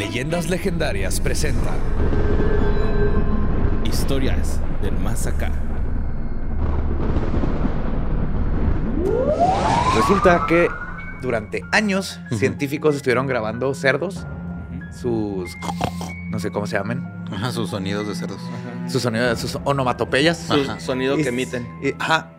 [0.00, 1.72] Leyendas Legendarias presenta
[3.84, 5.52] Historias del Más Acá.
[9.94, 10.68] Resulta que
[11.20, 14.26] durante años científicos estuvieron grabando cerdos,
[14.90, 15.50] sus
[16.30, 18.40] no sé cómo se llaman, Ajá, sus sonidos de cerdos.
[18.88, 20.50] sus sonidos, sus onomatopeyas.
[20.50, 20.80] Ajá.
[20.80, 21.68] Sonido Y- que emiten.
[21.82, 22.30] Y, ajá.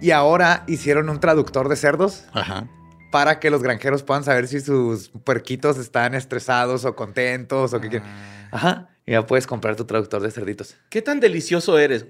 [0.00, 2.68] Y ahora hicieron un traductor de cerdos Ajá.
[3.10, 7.88] Para que los granjeros puedan saber si sus puerquitos están estresados o contentos o qué
[7.88, 8.08] quieren.
[8.50, 8.88] Ajá.
[9.06, 10.76] Y ya puedes comprar tu traductor de cerditos.
[10.88, 12.06] ¿Qué tan delicioso eres?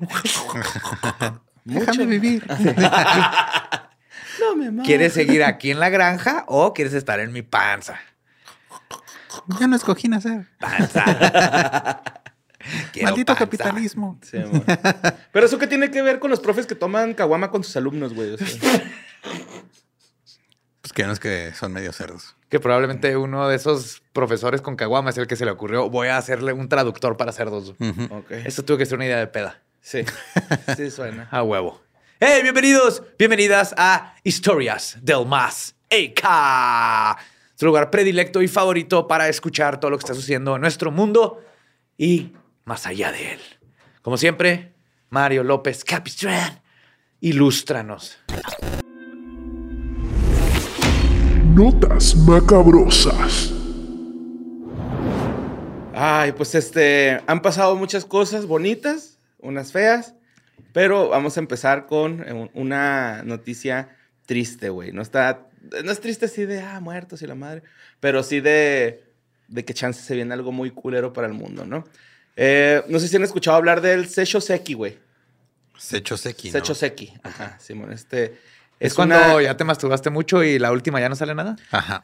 [1.65, 2.45] Déjame vivir.
[4.39, 4.87] No, mi amor.
[4.87, 8.01] ¿Quieres seguir aquí en la granja o quieres estar en mi panza?
[9.61, 10.47] ya no escogí nacer.
[10.59, 11.05] Panza.
[13.03, 13.45] Maldito panza.
[13.45, 14.19] capitalismo.
[14.23, 14.63] Sí, amor.
[15.33, 18.15] Pero eso qué tiene que ver con los profes que toman caguama con sus alumnos,
[18.15, 18.33] güey.
[18.33, 18.47] O sea,
[21.01, 22.37] que que son medio cerdos.
[22.49, 25.89] Que probablemente uno de esos profesores con caguama es el que se le ocurrió.
[25.89, 27.75] Voy a hacerle un traductor para cerdos.
[27.79, 28.15] Ujú.
[28.15, 28.31] ok.
[28.45, 29.63] Eso tuvo que ser una idea de peda.
[29.81, 30.05] Sí.
[30.77, 31.29] Sí suena.
[31.31, 31.81] A huevo.
[32.21, 32.41] ¡Hey!
[32.43, 37.19] Bienvenidos, bienvenidas a Historias del Más AK.
[37.55, 41.43] Su lugar predilecto y favorito para escuchar todo lo que está sucediendo en nuestro mundo
[41.97, 42.33] y
[42.65, 43.41] más allá de él.
[44.03, 44.75] Como siempre,
[45.09, 46.61] Mario López Capistrán,
[47.21, 48.19] ilústranos.
[51.61, 53.53] Notas macabrosas.
[55.93, 60.15] Ay, pues este, han pasado muchas cosas bonitas, unas feas,
[60.73, 63.95] pero vamos a empezar con eh, un- una noticia
[64.25, 64.93] triste, güey.
[64.93, 65.49] No está,
[65.85, 67.63] no es triste así de, ah, muertos y la madre,
[68.01, 69.05] pero sí de,
[69.49, 71.85] de que chance se viene algo muy culero para el mundo, ¿no?
[72.37, 74.99] Eh, no sé si han escuchado hablar del Secho Seki, güey.
[75.77, 76.53] Secho Seki.
[76.53, 76.75] Secho ¿no?
[76.75, 78.49] Seki, ajá, Simón, este...
[78.81, 81.57] Es, cuando una- ya te masturbaste mucho y la última ya no sale nada.
[81.71, 82.03] Ajá.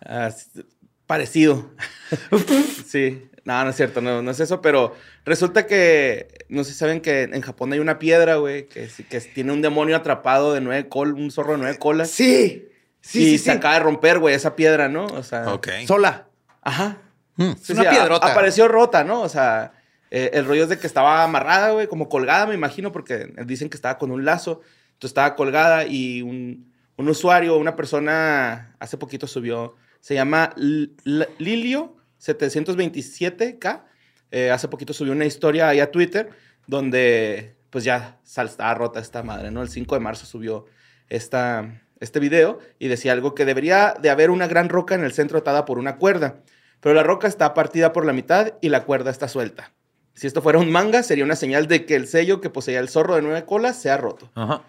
[1.07, 1.71] Parecido.
[2.87, 6.79] sí, no, no es cierto, no, no es eso, pero resulta que, no sé si
[6.79, 10.53] saben que en Japón hay una piedra, güey, que, sí- que tiene un demonio atrapado
[10.53, 12.11] de nueve colas, un zorro de nueve colas.
[12.11, 12.69] Sí,
[13.15, 15.07] y se acaba de romper, güey, esa piedra, ¿no?
[15.07, 15.45] O sea.
[15.87, 16.27] Sola.
[16.63, 16.99] ajá.
[17.37, 17.53] Mm.
[17.63, 18.27] Sí, una sí, a- piedrota.
[18.33, 19.21] Apareció rota, ¿no?
[19.21, 19.73] O sea,
[20.11, 23.69] eh, el rollo es de que estaba amarrada, güey, como colgada, me imagino, porque dicen
[23.69, 24.63] que estaba con un lazo.
[24.97, 30.89] Entonces estaba colgada y un, un usuario, una persona, hace poquito subió, se llama L-
[31.05, 33.83] L- Lilio 727K.
[34.31, 36.31] eh, hace poquito subió una historia ahí a Twitter
[36.67, 39.63] donde, pues ya estaba rota esta madre, ¿no?
[39.63, 40.67] El 5 de marzo subió
[41.09, 45.13] esta, este video y decía algo que debería de haber una gran roca en el
[45.13, 46.41] centro atada por una cuerda,
[46.81, 49.73] pero la roca está partida por la mitad y la cuerda está suelta.
[50.15, 52.89] Si esto fuera un manga, sería una señal de que el sello que poseía el
[52.89, 54.31] zorro de nueve colas se ha roto.
[54.35, 54.63] Ajá.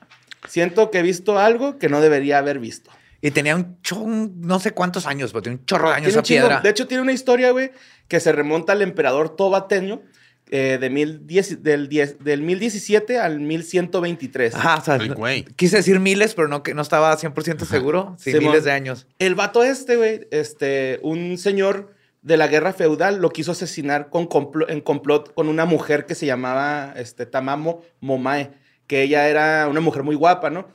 [0.47, 2.89] Siento que he visto algo que no debería haber visto.
[3.21, 6.19] Y tenía un chon, no sé cuántos años, pero tenía un chorro de años Tiene
[6.19, 6.59] esa piedra.
[6.61, 7.71] De hecho, tiene una historia, güey,
[8.07, 10.01] que se remonta al emperador Tobateño
[10.49, 14.55] eh, de mil diez- del, diez- del 1017 al 1123.
[14.55, 15.43] Ajá, o sea, Ay, güey.
[15.55, 18.15] quise decir miles, pero no, que no estaba 100% seguro.
[18.17, 18.45] Sí, Simón.
[18.51, 19.07] miles de años.
[19.19, 24.29] El vato este, güey, este, un señor de la guerra feudal lo quiso asesinar con
[24.29, 28.51] complo- en complot con una mujer que se llamaba este, Tamamo Momae,
[28.87, 30.67] que ella era una mujer muy guapa, ¿no?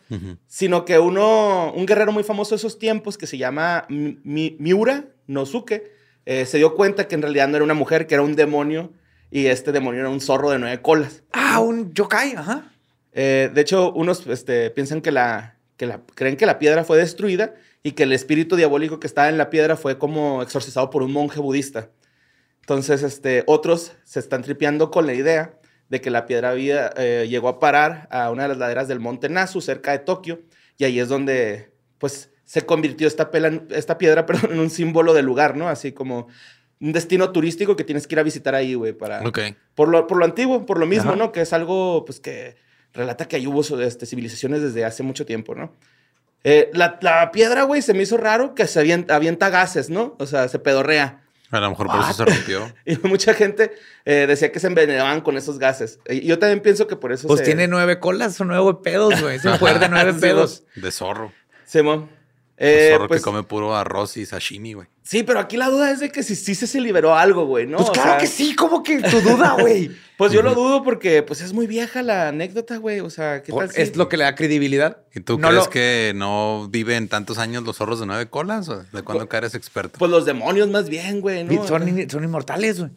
[0.47, 4.57] Sino que uno, un guerrero muy famoso de esos tiempos que se llama Mi- Mi-
[4.59, 5.91] Miura Nosuke,
[6.27, 8.93] eh, se dio cuenta que en realidad no era una mujer, que era un demonio,
[9.31, 11.23] y este demonio era un zorro de nueve colas.
[11.33, 12.71] Ah, un yokai, ajá.
[13.15, 16.99] Eh, de hecho, unos este, piensan que la, que la, creen que la piedra fue
[16.99, 21.03] destruida y que el espíritu diabólico que estaba en la piedra fue como exorcizado por
[21.03, 21.89] un monje budista.
[22.61, 25.55] Entonces, este, otros se están tripeando con la idea
[25.93, 28.99] de que la piedra había, eh, llegó a parar a una de las laderas del
[28.99, 30.41] monte Nasu, cerca de Tokio,
[30.79, 35.13] y ahí es donde, pues, se convirtió esta, pela- esta piedra perdón, en un símbolo
[35.13, 35.69] del lugar, ¿no?
[35.69, 36.29] Así como
[36.81, 39.21] un destino turístico que tienes que ir a visitar ahí, güey, para...
[39.21, 39.39] Ok.
[39.75, 41.19] Por lo, por lo antiguo, por lo mismo, Ajá.
[41.19, 41.31] ¿no?
[41.31, 42.57] Que es algo, pues, que
[42.95, 45.75] relata que ahí hubo este, civilizaciones desde hace mucho tiempo, ¿no?
[46.43, 50.17] Eh, la, la piedra, güey, se me hizo raro que se avienta, avienta gases, ¿no?
[50.19, 51.23] O sea, se pedorrea.
[51.53, 52.73] A lo mejor por eso se rompió.
[52.85, 53.73] Y mucha gente
[54.05, 56.01] eh, decía que se envenenaban con esos gases.
[56.09, 57.47] Y yo también pienso que por eso Pues se...
[57.47, 59.39] tiene nueve colas o nueve pedos, güey.
[59.43, 60.65] El poder de nueve pedos.
[60.75, 61.33] De zorro.
[61.67, 62.11] Simón.
[62.63, 64.87] Un Eh, zorro pues, que come puro arroz y sashimi, güey.
[65.03, 67.77] Sí, pero aquí la duda es de que si sí se liberó algo, güey, ¿no?
[67.79, 69.91] Pues O claro sea, que sí, como que tu duda, güey.
[70.23, 73.01] Pues yo lo dudo porque, pues, es muy vieja la anécdota, güey.
[73.01, 74.99] O sea, ¿qué tal si- Es lo que le da credibilidad.
[75.13, 78.69] ¿Y tú No crees lo- que no viven tantos años los zorros de nueve colas?
[78.69, 79.99] ¿O ¿De cuándo que eres experto?
[79.99, 81.67] Pues los demonios más bien, güey, ¿no?
[81.67, 82.93] Son, in- son inmortales, güey.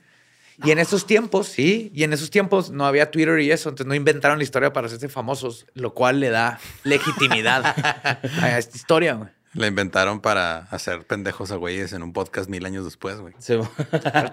[0.63, 3.87] Y en esos tiempos, sí, y en esos tiempos no había Twitter y eso, entonces
[3.87, 7.63] no inventaron la historia para hacerse famosos, lo cual le da legitimidad
[8.41, 9.29] a esta historia, güey.
[9.55, 13.33] La inventaron para hacer pendejos a güeyes en un podcast mil años después, güey.
[13.39, 13.57] Sí.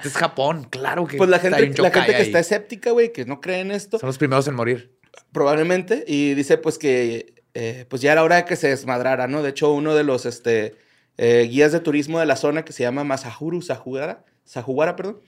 [0.04, 3.40] Es Japón, claro que Pues la gente, la gente que está escéptica, güey, que no
[3.40, 4.98] cree en esto, Son los primeros en morir.
[5.30, 9.42] probablemente, y dice pues que eh, pues ya era hora de que se desmadrara, ¿no?
[9.42, 10.74] De hecho, uno de los este,
[11.19, 15.20] eh, guías de turismo de la zona que se llama Masahuru Sahuara, Sahuara, perdón.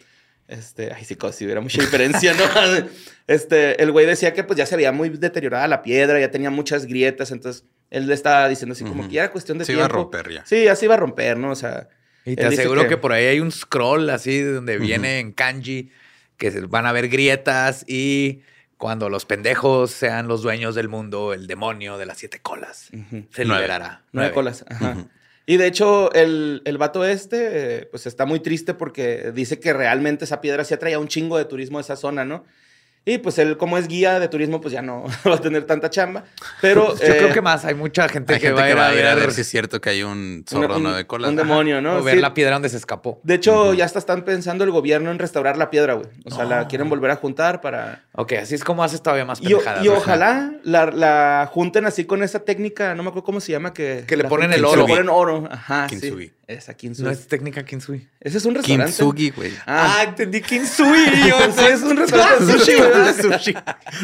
[0.48, 2.44] Este, ay, sí, si hubiera mucha diferencia, ¿no?
[3.26, 6.50] Este, el güey decía que pues ya se veía muy deteriorada la piedra, ya tenía
[6.50, 7.64] muchas grietas, entonces
[7.94, 9.80] él le estaba diciendo así como que ya era cuestión de Se tiempo.
[9.80, 10.44] iba a romper ya.
[10.46, 11.50] Sí, ya se iba a romper, ¿no?
[11.50, 11.88] O sea,
[12.24, 12.88] Y te aseguro que...
[12.88, 15.90] que- por ahí hay un scroll así donde viene en kanji
[16.36, 18.42] que se- van a haber grietas y
[18.76, 23.44] cuando los pendejos sean los dueños del mundo, el demonio de las siete colas se
[23.44, 23.62] Nueve.
[23.62, 23.86] liberará.
[23.88, 24.32] Nueve Nueve.
[24.32, 24.64] colas.
[24.68, 24.96] Ajá.
[25.46, 30.24] Y de hecho, el, el vato este, pues está muy triste porque dice que realmente
[30.24, 32.44] esa piedra sí atraía un chingo de turismo a esa zona, ¿no?
[33.06, 35.90] Y pues él, como es guía de turismo, pues ya no va a tener tanta
[35.90, 36.24] chamba.
[36.62, 36.96] Pero.
[36.96, 39.04] Yo eh, creo que más, hay mucha gente Hay que gente va a que ir
[39.04, 41.28] va a ver, si es cierto que hay un zorro un- nueve colas.
[41.28, 41.96] Un demonio, ¿no?
[41.98, 42.20] o ver Sí.
[42.22, 43.20] la piedra donde se escapó.
[43.22, 46.06] De hecho, ya hasta están pensando el gobierno en restaurar la piedra, güey.
[46.24, 48.04] O sea, la quieren volver a juntar para.
[48.12, 49.84] Ok, así es como haces todavía más pendejadas.
[49.84, 53.74] y ojalá la, la junten así con esa técnica, no me acuerdo cómo se llama,
[53.74, 54.04] que...
[54.06, 54.80] Que le ponen junten- el que oro.
[54.82, 56.26] Le ponen oro, ajá, Kintsugi.
[56.28, 56.32] sí.
[56.46, 57.04] Esa kintsugi.
[57.04, 58.06] No es técnica Kinsui.
[58.20, 58.92] Ese es un restaurante.
[58.92, 59.52] Kintsugi, güey.
[59.66, 61.04] Ah, entendí Kinsui.
[61.28, 63.14] Yo, sí, es un restaurante de sushi, güey.
[63.38, 63.54] sushi.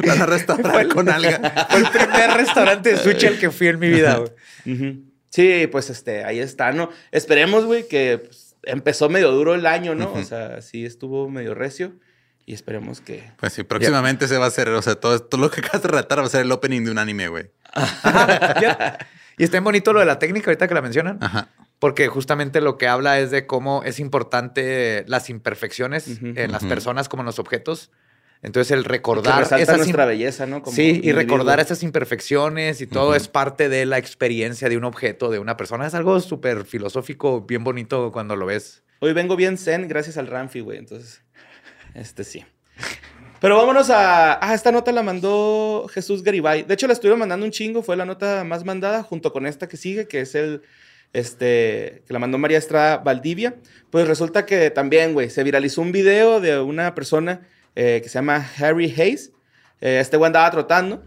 [0.06, 1.69] Van a restaurar con alga.
[1.69, 4.16] Fue el primer restaurante de sushi al que fui en mi vida.
[4.16, 5.02] güey.
[5.28, 6.90] Sí, pues este, ahí está, ¿no?
[7.12, 10.12] Esperemos, güey, que pues, empezó medio duro el año, ¿no?
[10.12, 11.92] O sea, sí estuvo medio recio.
[12.46, 13.31] Y esperemos que.
[13.38, 15.88] Pues sí, próximamente se va a hacer, o sea, todo, todo lo que acabas de
[15.88, 17.50] relatar va a ser el opening de un anime, güey.
[19.38, 21.19] Y está bien bonito lo de la técnica ahorita que la mencionan.
[21.20, 21.48] Ajá.
[21.80, 26.34] Porque justamente lo que habla es de cómo es importante las imperfecciones Ujú.
[26.36, 26.68] en las Ujú.
[26.68, 27.90] personas como en los objetos.
[28.42, 30.62] Entonces el recordar esas nuestra belleza, ¿no?
[30.62, 34.84] Como sí, y recordar esas imperfecciones y todo es parte de la experiencia de un
[34.84, 35.86] objeto, de una persona.
[35.86, 38.82] Es algo súper filosófico, bien bonito cuando lo ves.
[39.00, 40.78] Hoy vengo bien zen gracias al Ramfi, güey.
[40.78, 41.22] Entonces,
[41.94, 42.44] este sí.
[43.40, 44.38] Pero vámonos a.
[44.46, 46.62] Ah, esta nota la mandó Jesús Garibay.
[46.62, 47.82] De hecho, la estuvieron mandando un chingo.
[47.82, 50.62] Fue la nota más mandada junto con esta que sigue, que es el.
[51.12, 52.02] Este.
[52.06, 53.56] Que la mandó María Estrada Valdivia.
[53.90, 57.40] Pues resulta que también, güey, se viralizó un video de una persona
[57.74, 59.32] eh, que se llama Harry Hayes.
[59.80, 61.04] Eh, este güey andaba trotando.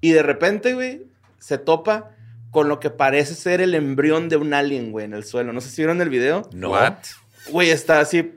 [0.00, 1.06] Y de repente, güey,
[1.38, 2.10] se topa
[2.50, 5.52] con lo que parece ser el embrión de un alien, güey, en el suelo.
[5.52, 6.48] No sé si vieron el video.
[6.52, 6.70] No.
[6.70, 6.94] What?
[7.50, 8.32] Güey, está así.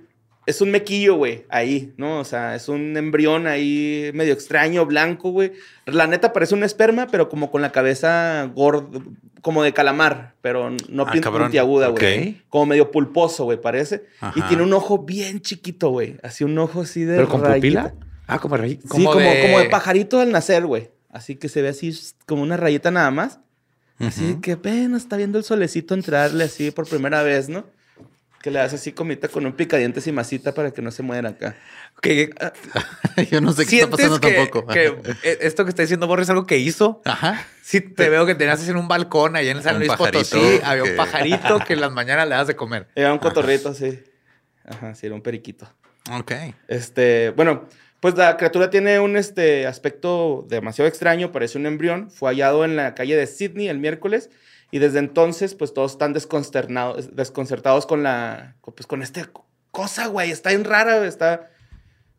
[0.50, 2.20] Es un mequillo, güey, ahí, ¿no?
[2.20, 5.52] O sea, es un embrión ahí medio extraño, blanco, güey.
[5.86, 8.88] La neta parece un esperma, pero como con la cabeza gorda,
[9.42, 11.12] como de calamar, pero no Ah,
[11.44, 12.30] puntiaguda, güey.
[12.30, 12.36] Ok.
[12.50, 14.06] Como medio pulposo, güey, parece.
[14.36, 16.18] Y tiene un ojo bien chiquito, güey.
[16.24, 17.16] Así un ojo así de.
[17.16, 17.84] ¿Pero con rayita.
[17.84, 17.94] pupila?
[18.28, 19.42] Ah, como rayi- Sí, como, de...
[19.44, 20.90] como de pajarito al nacer, güey.
[21.12, 23.40] Así que se ve así como una rayita nada más.
[24.00, 27.66] Así que apenas está viendo el solecito entrarle así por primera vez, ¿no?
[28.42, 31.30] Que le das así comita con un picadientes y masita para que no se muera
[31.30, 31.56] acá.
[32.02, 32.30] Que,
[33.32, 34.68] Yo no sé qué está ¿Sientes pasando que, tampoco.
[34.68, 34.86] que
[35.30, 37.02] eh, esto que está diciendo Borre es algo que hizo?
[37.04, 37.46] Ajá.
[37.62, 40.62] Sí, te veo que tenías en un balcón allá en San Un Luis Potosí.
[40.64, 42.88] Había un pajarito que en las mañanas le das de comer.
[42.96, 44.00] Era un cotorrito, sí.
[44.66, 45.68] Ajá, sí, era un periquito.
[46.12, 46.32] Ok.
[46.68, 47.68] Este, bueno,
[48.00, 52.10] pues la criatura tiene un este, aspecto demasiado extraño, parece un embrión.
[52.10, 54.30] Fue hallado en la calle de Sydney el miércoles
[54.72, 59.30] y desde entonces, pues todos están desconcertados, desconcertados con la, pues con esta
[59.72, 60.32] cosa, güey.
[60.32, 61.50] Está bien rara, está,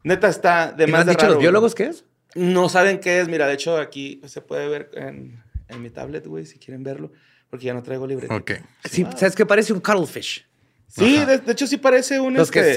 [0.05, 1.45] neta, está de ¿Y no más han de dicho raro, los güey.
[1.45, 2.05] biólogos qué es?
[2.35, 3.29] No saben qué es.
[3.29, 7.13] Mira, de hecho, aquí se puede ver en, en mi tablet, güey, si quieren verlo,
[7.49, 8.35] porque ya no traigo libreta.
[8.35, 8.53] Ok.
[8.89, 9.45] Sí, ¿sabes qué?
[9.47, 10.47] Parece un cuttlefish.
[10.89, 12.35] Sí, de, de hecho, sí parece un.
[12.35, 12.75] Los que, este,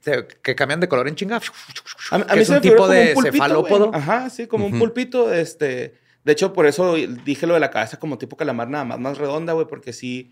[0.00, 1.36] se, se- que cambian de color en chinga.
[2.10, 3.88] A, a que mí es se un me tipo como de un pulpito, cefalópodo.
[3.88, 4.00] güey.
[4.00, 5.32] Ajá, sí, como un pulpito.
[5.32, 8.98] Este, de hecho, por eso dije lo de la cabeza como tipo calamar, nada más,
[8.98, 10.30] más redonda, güey, porque sí.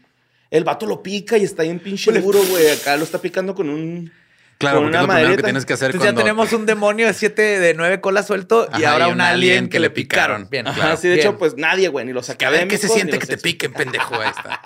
[0.50, 2.70] El vato lo pica y está bien pinche duro, güey.
[2.70, 4.11] Acá lo está picando con un.
[4.59, 6.66] Claro, con porque es una lo primero que tienes que hacer Entonces ya tenemos un
[6.66, 10.49] demonio de siete, de nueve colas suelto y ahora y un alien que le picaron.
[10.50, 10.97] Bien, Ajá, claro.
[10.97, 11.26] sí, de Bien.
[11.28, 12.80] hecho, pues nadie, güey, ni los Que a ver qué académicos.
[12.80, 14.16] se siente que te ex- piquen, pendejo.
[14.20, 14.61] Ahí está.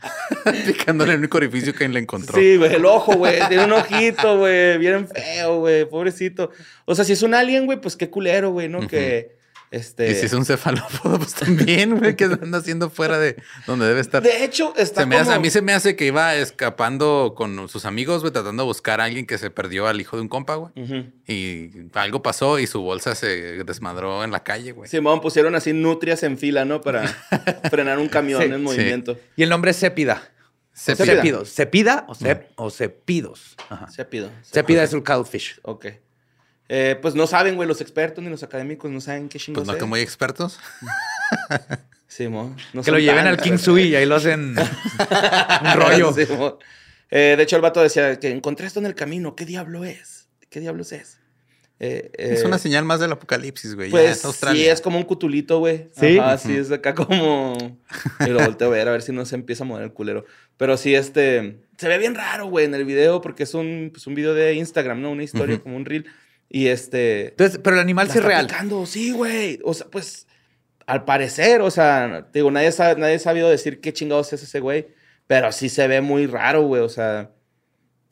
[0.66, 2.38] Picándole el único orificio que le encontró.
[2.38, 3.38] Sí, güey, el ojo, güey.
[3.48, 4.78] Tiene un ojito, güey.
[4.78, 5.84] Bien feo, güey.
[5.84, 6.50] Pobrecito.
[6.86, 8.86] O sea, si es un alien, güey, pues qué culero, güey, ¿no?
[8.88, 9.35] Que.
[9.70, 10.10] Este.
[10.10, 14.00] Y si es un cefalópodo, pues también, güey, que anda haciendo fuera de donde debe
[14.00, 14.22] estar.
[14.22, 17.68] De hecho, está Se me hace- a mí se me hace que iba escapando con
[17.68, 20.28] sus amigos, güey, tratando de buscar a alguien que se perdió al hijo de un
[20.28, 20.72] compa, güey.
[20.76, 21.04] Ujú.
[21.26, 24.88] Y algo pasó y su bolsa se desmadró en la calle, güey.
[24.88, 26.80] Simón pusieron así nutrias en fila, ¿no?
[26.80, 27.02] Para
[27.70, 28.58] frenar un camión Sí, en sí.
[28.62, 29.18] movimiento.
[29.36, 30.30] Y el nombre es Cépida.
[30.78, 31.06] Cepida.
[31.16, 31.48] Cepidos.
[31.54, 33.56] ¿Cepida o, cep, o cepidos?
[33.70, 33.88] Ajá.
[33.90, 34.30] Cepido.
[34.42, 35.58] Cepida es un cuttlefish.
[35.62, 35.86] Ok.
[36.68, 39.66] Eh, pues no saben, güey, los expertos ni los académicos no saben qué chingos Pues
[39.68, 39.78] no es.
[39.78, 40.58] que muy expertos.
[42.08, 42.54] Sí, mo.
[42.72, 44.54] No que lo lleven tan- al King Sui y ahí lo hacen
[45.62, 46.12] un rollo.
[46.14, 46.58] Sí, mo.
[47.10, 49.34] Eh, de hecho, el vato decía que encontré esto en el camino.
[49.36, 50.28] ¿Qué diablo es?
[50.48, 51.18] ¿Qué diablos es?
[51.78, 53.90] Eh, Es eh, una señal más del apocalipsis, güey.
[53.90, 55.90] Pues es sí, es como un cutulito, güey.
[55.98, 56.18] ¿Sí?
[56.18, 57.54] Ajá, sí, es acá como...
[58.20, 60.24] Y lo volteo a ver, a ver si no se empieza a mover el culero.
[60.56, 61.58] Pero sí, este...
[61.76, 64.54] Se ve bien raro, güey, en el video, porque es un, pues, un video de
[64.54, 65.10] Instagram, ¿no?
[65.10, 65.64] Una historia, Ujú.
[65.64, 66.06] como un reel.
[66.48, 67.28] Y este...
[67.28, 68.46] Entonces, pero el animal la sí es real.
[68.46, 69.60] picando, sí, güey.
[69.64, 70.26] O sea, pues...
[70.86, 72.28] Al parecer, o sea...
[72.32, 74.88] Digo, nadie, sabe, nadie ha sabido decir qué chingados es ese güey.
[75.26, 76.82] Pero sí se ve muy raro, güey.
[76.82, 77.30] O sea...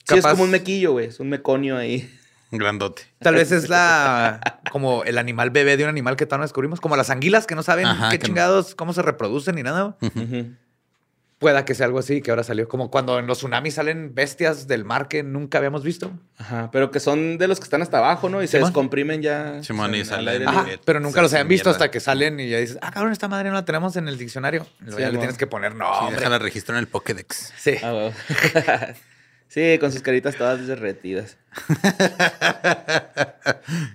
[0.07, 1.07] Sí, es como un mequillo, güey.
[1.07, 2.11] Es un meconio ahí.
[2.51, 3.03] Grandote.
[3.21, 6.81] Tal vez es la como el animal bebé de un animal que todavía no descubrimos,
[6.81, 9.63] como las anguilas que no saben Ajá, qué que no- chingados, cómo se reproducen ni
[9.65, 9.97] nada.
[10.01, 10.53] Ujú.
[11.39, 12.69] Pueda que sea algo así que ahora salió.
[12.69, 16.13] Como cuando en los tsunamis salen bestias del mar que nunca habíamos visto.
[16.39, 18.43] Ajá, pero que son de los que están hasta abajo, ¿no?
[18.43, 18.69] Y se Simón.
[18.71, 19.63] descomprimen ya.
[19.63, 20.29] Simón, o sea, y al salen.
[20.29, 20.63] aire Ajá.
[20.63, 20.81] libre.
[20.85, 21.85] Pero nunca Se los habían visto mierda.
[21.85, 24.17] hasta que salen y ya dices, ah, cabrón, esta madre no la tenemos en el
[24.17, 24.67] diccionario.
[24.81, 26.17] Luego ya le tienes que poner Sí, nombre.
[26.17, 27.53] déjala registrar en el Pokédex.
[27.59, 27.75] Sí.
[27.83, 28.11] Ah.
[29.55, 31.37] sí, con sus caritas todas derretidas.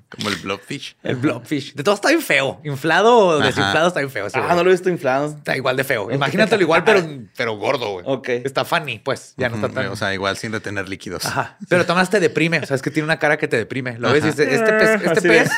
[0.09, 0.95] Como el Blobfish.
[1.03, 1.73] El blobfish.
[1.73, 2.59] De todo está bien feo.
[2.63, 3.47] Inflado o Ajá.
[3.47, 4.27] desinflado está bien feo.
[4.27, 4.55] ese Ah, güey.
[4.55, 5.27] no lo he visto inflado.
[5.27, 6.11] Está igual de feo.
[6.11, 7.03] Imagínatelo igual, pero,
[7.37, 8.05] pero gordo, güey.
[8.07, 8.29] Ok.
[8.29, 9.33] Está funny, pues.
[9.37, 9.87] Ya no está tan...
[9.87, 11.25] O sea, igual sin retener líquidos.
[11.25, 11.57] Ajá.
[11.67, 12.59] Pero Tomás te deprime.
[12.59, 13.97] O sea, es que tiene una cara que te deprime.
[13.99, 15.51] Lo ves y dices, este pez, este pez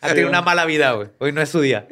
[0.00, 1.08] ha tenido una mala vida, güey.
[1.18, 1.86] Hoy no es su día.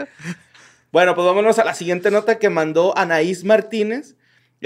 [0.93, 4.15] Bueno, pues vámonos a la siguiente nota que mandó Anaís Martínez.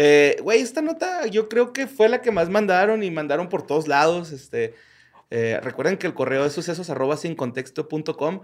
[0.01, 3.67] Eh, Güey, esta nota yo creo que fue la que más mandaron y mandaron por
[3.67, 4.31] todos lados.
[4.31, 4.75] Este,
[5.31, 8.43] eh, recuerden que el correo es sucesos arroba sin contexto.com.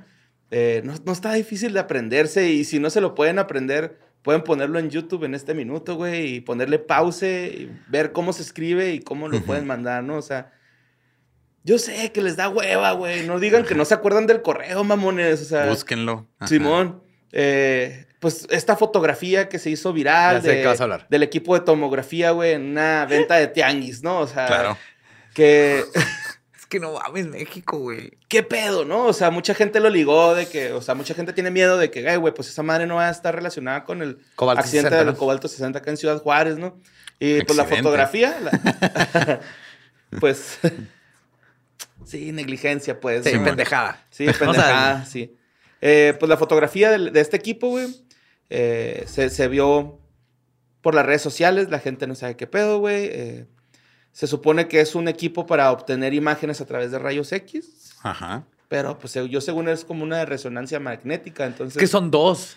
[0.51, 4.43] Eh, no, no está difícil de aprenderse y si no se lo pueden aprender, pueden
[4.43, 8.93] ponerlo en YouTube en este minuto, güey, y ponerle pause y ver cómo se escribe
[8.93, 10.17] y cómo lo pueden mandar, ¿no?
[10.17, 10.53] O sea,
[11.63, 13.27] yo sé que les da hueva, güey.
[13.29, 15.41] No digan que no se acuerdan del correo, mamones.
[15.41, 16.27] O sea, Búsquenlo.
[16.39, 16.49] Ajá.
[16.49, 21.07] Simón, eh, pues esta fotografía que se hizo viral de a hablar.
[21.11, 24.21] del equipo de tomografía, güey, en una venta de tianguis, ¿no?
[24.21, 24.79] O sea, Claro.
[25.35, 25.85] que
[26.59, 28.13] Es que no mames, México, güey.
[28.29, 29.05] qué pedo, ¿no?
[29.05, 31.91] O sea, mucha gente lo ligó de que, o sea, mucha gente tiene miedo de
[31.91, 34.89] que, "Ay, güey, pues esa madre no va a estar relacionada con el Cobalto accidente
[34.89, 35.19] 60, del ¿no?
[35.19, 36.81] cobalto 60 acá en Ciudad Juárez, ¿no?
[37.21, 39.41] Y pues la fotografía, la-
[40.21, 40.59] pues
[42.07, 43.25] sí, negligencia, pues.
[43.25, 43.45] Sí, ¿no?
[43.45, 44.03] pendejada.
[44.11, 45.37] Sí, pendejada, sí.
[45.87, 47.87] Eh, pues la fotografía del- de, este equipo, güey,
[48.51, 49.99] eh, se, se vio
[50.81, 53.07] por las redes sociales, la gente no sabe qué pedo, güey.
[53.11, 53.47] eh,
[54.13, 58.45] se supone que es un equipo para obtener imágenes a través de rayos X, Ajá.
[58.69, 61.77] pero pues yo según es como una resonancia magnética, entonces...
[61.77, 62.57] Es que son dos.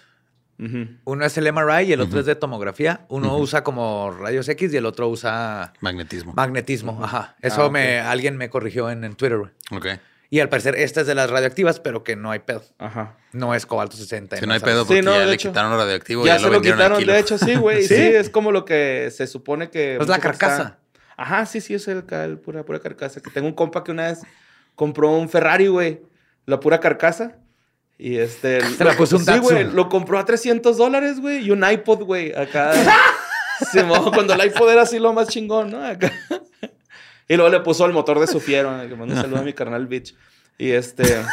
[1.05, 3.05] Uno es el MRI y el otro es de tomografía.
[3.09, 6.33] Uno usa como rayos X y el otro usa Magnetismo.
[6.33, 6.99] magnetismo.
[7.03, 7.35] Ajá.
[7.41, 7.71] Eso Ah, ok.
[7.73, 9.37] me, alguien me corrigió en, en Twitter.
[9.37, 9.51] güey.
[9.71, 9.85] ok.
[10.29, 12.61] Y al parecer esta es de las radioactivas, pero que no hay pedo.
[12.79, 13.15] Ajá.
[13.31, 14.37] No es cobalto 60.
[14.37, 15.49] Si no hay pedo Sí, porque no, ya le hecho.
[15.49, 17.81] quitaron lo radioactivo Ya, ya, se lo lo vendieron al quitaron, de hecho, sí, güey.
[17.87, 17.95] ¿Sí?
[17.95, 18.01] ¿Sí?
[18.01, 19.93] es como lo que se supone que...
[19.93, 20.61] Es la mucha gente carcasa.
[20.63, 20.79] está-
[21.19, 23.21] Ajá, sí, sí, es el, el pura, pura carcasa.
[23.21, 24.19] Que tengo un compa que una vez
[24.75, 26.01] compró un Ferrari, güey.
[26.45, 27.37] La pura carcasa.
[27.97, 28.61] Y este...
[28.77, 29.63] Se la puso un Sí, güey.
[29.71, 31.45] Lo compró a 300 dólares, güey.
[31.45, 32.33] Y un iPod, güey.
[32.35, 32.73] Acá...
[33.71, 35.83] Se mojó cuando el iPod era así lo más chingón, ¿no?
[35.83, 36.11] Acá.
[37.27, 38.69] Y luego le puso el motor de su fiero.
[38.87, 40.15] Que mando un saludo a mi carnal bitch.
[40.57, 41.03] Y este...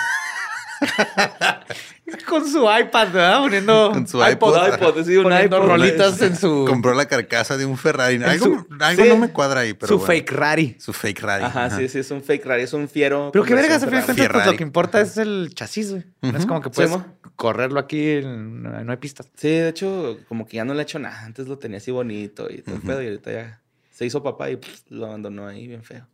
[2.29, 3.41] Con su iPad, ¿verdad?
[3.41, 4.75] Poniendo Con su iPod, iPod.
[4.75, 5.69] iPod, sí, un poniendo iPod.
[5.69, 8.23] rolitas en su, Compró la carcasa de un Ferrari.
[8.23, 9.09] Algo, su- algo sí.
[9.09, 10.07] no me cuadra ahí, pero su bueno.
[10.09, 10.77] fake rari.
[10.79, 11.45] Su fake Rari.
[11.45, 12.63] Ajá, sí, sí, es un fake Ferrari.
[12.63, 13.31] Es un fiero.
[13.33, 14.33] Pero qué vergas, a versión fin de Ferrari.
[14.33, 16.05] cuentas, pues, lo que importa es el chasis, güey.
[16.23, 16.93] No es como que puedes
[17.37, 19.31] correrlo aquí, en- no hay pistas.
[19.37, 21.23] Sí, de hecho, como que ya no le he hecho nada.
[21.25, 22.89] Antes lo tenía así bonito y todo el Ujú.
[22.89, 23.03] pedo.
[23.03, 23.61] Y ahorita ya
[23.95, 26.05] se hizo papá y pff, lo abandonó ahí bien feo.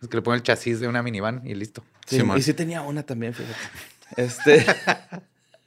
[0.00, 1.82] Es que le ponen el chasis de una minivan y listo.
[2.06, 2.38] Sí, Simón.
[2.38, 3.58] y sí tenía una también, fíjate.
[4.16, 4.64] Este.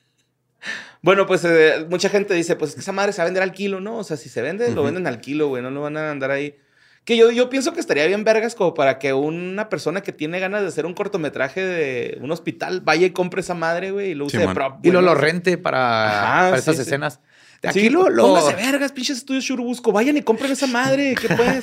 [1.01, 3.81] bueno, pues eh, mucha gente dice, pues esa madre se va a vender al kilo,
[3.81, 3.97] ¿no?
[3.97, 5.61] O sea, si se vende, lo venden al kilo, güey.
[5.61, 6.55] No lo van a andar ahí.
[7.03, 10.39] Que yo, yo pienso que estaría bien vergas como para que una persona que tiene
[10.39, 14.13] ganas de hacer un cortometraje de un hospital vaya y compre esa madre, güey, y
[14.13, 14.55] lo use de Simón.
[14.55, 14.85] prop.
[14.85, 17.19] Y lo, lo rente para, Ajá, para sí, esas sí.
[17.57, 17.73] Escenas.
[17.73, 19.91] Sí, Aquí lo, lo- Póngase vergas, pinches estudios Churubusco.
[19.91, 21.15] Vayan y compren esa madre.
[21.15, 21.59] ¿Qué pues?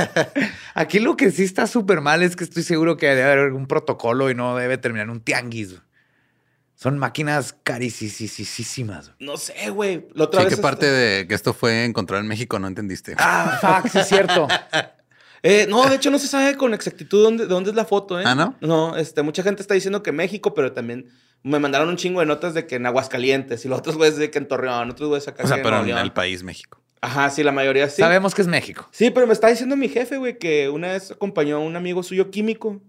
[0.74, 3.66] aquí lo que sí está súper mal es que estoy seguro que debe haber algún
[3.66, 5.76] protocolo y no debe terminar un tianguis.
[6.76, 9.12] Son máquinas carísimas.
[9.20, 10.06] no sé, güey.
[10.14, 13.14] La otra Sí, vez ¿qué parte de que esto fue encontrado en México no entendiste?
[13.18, 14.48] Ah, fuck, sí es cierto.
[15.46, 18.22] Eh, no, de hecho no se sabe con exactitud dónde, dónde es la foto, ¿eh?
[18.26, 18.56] ¿Ah, no?
[18.62, 21.10] No, este, mucha gente está diciendo que México, pero también
[21.44, 24.30] me mandaron un chingo de notas de que en Aguascalientes y los otros güeyes de
[24.30, 26.80] que en Torreón, otros güeyes acá o sea, que pero en el país México.
[27.00, 28.00] Ajá, sí, la mayoría sí.
[28.02, 28.88] Sabemos que es México.
[28.90, 32.02] Sí, pero me está diciendo mi jefe, güey, que una vez acompañó a un amigo
[32.02, 32.80] suyo químico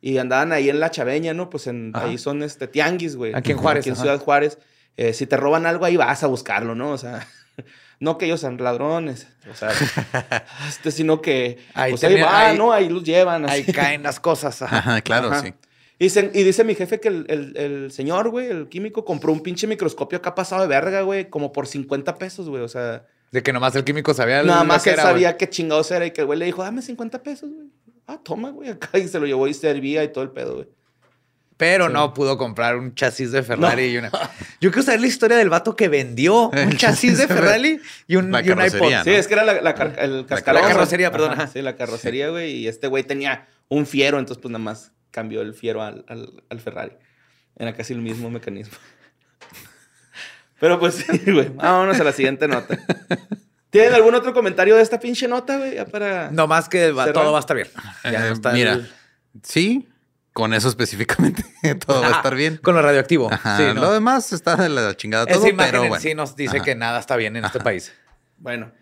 [0.00, 1.50] y andaban ahí en La Chaveña, ¿no?
[1.50, 3.34] Pues en, ahí son este, tianguis, güey.
[3.34, 4.02] Aquí en Juárez, Aquí en ajá.
[4.02, 4.58] Ciudad Juárez.
[4.96, 6.92] eh, si te roban algo, ahí vas a buscarlo, ¿no?
[6.92, 7.26] O sea,
[8.00, 9.70] no que ellos sean ladrones, o sea,
[10.68, 12.72] este, sino que Ahí pues ahí va, ahí- ¿no?
[12.72, 13.48] Ahí los llevan.
[13.50, 14.62] Ahí caen las cosas.
[14.62, 14.78] ajá.
[14.78, 15.42] Ajá, claro, Ajá.
[15.42, 15.52] sí.
[15.98, 19.32] Y, dicen- y dice mi jefe que el, el- el señor, güey, el químico, compró
[19.32, 22.62] un pinche microscopio acá pasado de verga, güey, como por 50 pesos, güey.
[22.62, 25.48] O sea, De que nomás el químico sabía nada más que él era, sabía qué
[25.50, 27.66] chingados era y que el güey le dijo, dame 50 pesos, güey.
[28.06, 28.96] Ah, toma, güey, acá.
[28.98, 30.68] Y se lo llevó y servía y todo el pedo, güey.
[31.56, 31.92] Pero Sí.
[31.92, 34.10] no pudo comprar un chasis de Ferrari y una.
[34.60, 38.26] Yo quiero saber la historia del vato que vendió un chasis de Ferrari y un,
[38.44, 39.02] y un iPod.
[39.02, 40.62] Sí, es que era la, la, car- el cascarón.
[40.62, 41.36] la carrocería, perdón.
[41.52, 42.52] Sí, la carrocería, güey.
[42.52, 46.42] Y este güey tenía un fiero, entonces pues nada más cambió el fiero al, al,
[46.48, 46.92] al Ferrari.
[47.56, 48.76] Era casi el mismo mecanismo.
[50.60, 51.48] Pero pues sí, güey.
[51.50, 52.78] Vámonos a la siguiente nota.
[53.70, 55.74] ¿Tienen algún otro comentario de esta pinche nota, güey?
[55.74, 56.30] Ya para...
[56.30, 57.68] No más que va- todo va a estar bien.
[58.02, 58.90] Ya Eh, no está mira, el-
[59.42, 59.86] sí,
[60.32, 61.44] con eso específicamente
[61.86, 62.56] todo va a estar bien.
[62.56, 63.30] Con lo radioactivo.
[63.32, 63.74] Ajá, Sí, ¿no?
[63.82, 66.02] Lo demás está de la chingada Esa todo, imagen pero en bueno.
[66.02, 66.64] sí nos dice Ajá.
[66.64, 67.92] que nada está bien en este país.
[68.38, 68.72] Bueno.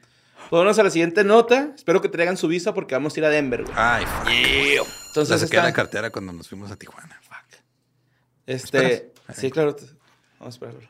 [0.49, 1.73] Pues vámonos a la siguiente nota.
[1.75, 3.75] Espero que traigan su visa porque vamos a ir a Denver, güey.
[3.77, 4.29] Ay, fuck.
[5.09, 7.21] Entonces, La saqué a esta- la cartera cuando nos fuimos a Tijuana.
[7.23, 7.61] Fuck.
[8.47, 9.13] Este...
[9.35, 9.75] Sí, claro.
[10.39, 10.81] Vamos a esperarlo.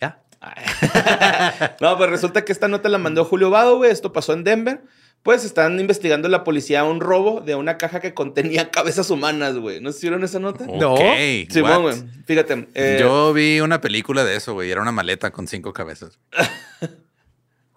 [0.00, 0.22] ¿Ya?
[1.80, 3.90] No, pues resulta que esta nota la mandó Julio Vado, güey.
[3.90, 4.82] Esto pasó en Denver.
[5.22, 9.80] Pues están investigando la policía un robo de una caja que contenía cabezas humanas, güey.
[9.80, 10.66] ¿No se vieron esa nota?
[10.66, 10.94] No.
[10.94, 11.00] Ok,
[11.50, 11.80] Sí, what?
[11.80, 11.96] güey.
[12.26, 12.68] Fíjate.
[12.74, 14.70] eh, Yo vi una película de eso, güey.
[14.70, 16.18] Era una maleta con cinco cabezas.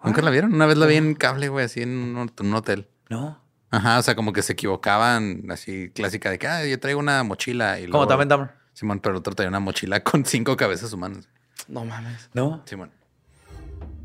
[0.04, 0.54] ¿Nunca la vieron?
[0.54, 2.88] Una vez la vi en cable, güey, así en un, en un hotel.
[3.08, 3.40] No.
[3.70, 7.22] Ajá, o sea, como que se equivocaban, así clásica de que, ah, yo traigo una
[7.22, 7.78] mochila.
[7.80, 8.50] Y Como Dumber.
[8.72, 11.28] Simón, pero el otro traía una mochila con cinco cabezas humanas.
[11.68, 12.30] No mames.
[12.32, 12.62] No.
[12.66, 12.90] Simón.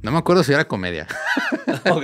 [0.02, 1.08] No me acuerdo si era comedia.
[1.90, 2.04] Ok.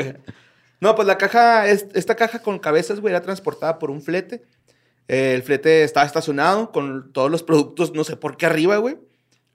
[0.80, 4.44] No, pues la caja, es- esta caja con cabezas, güey, era transportada por un flete.
[5.08, 8.98] Eh, el flete estaba estacionado con todos los productos, no sé por qué arriba, güey.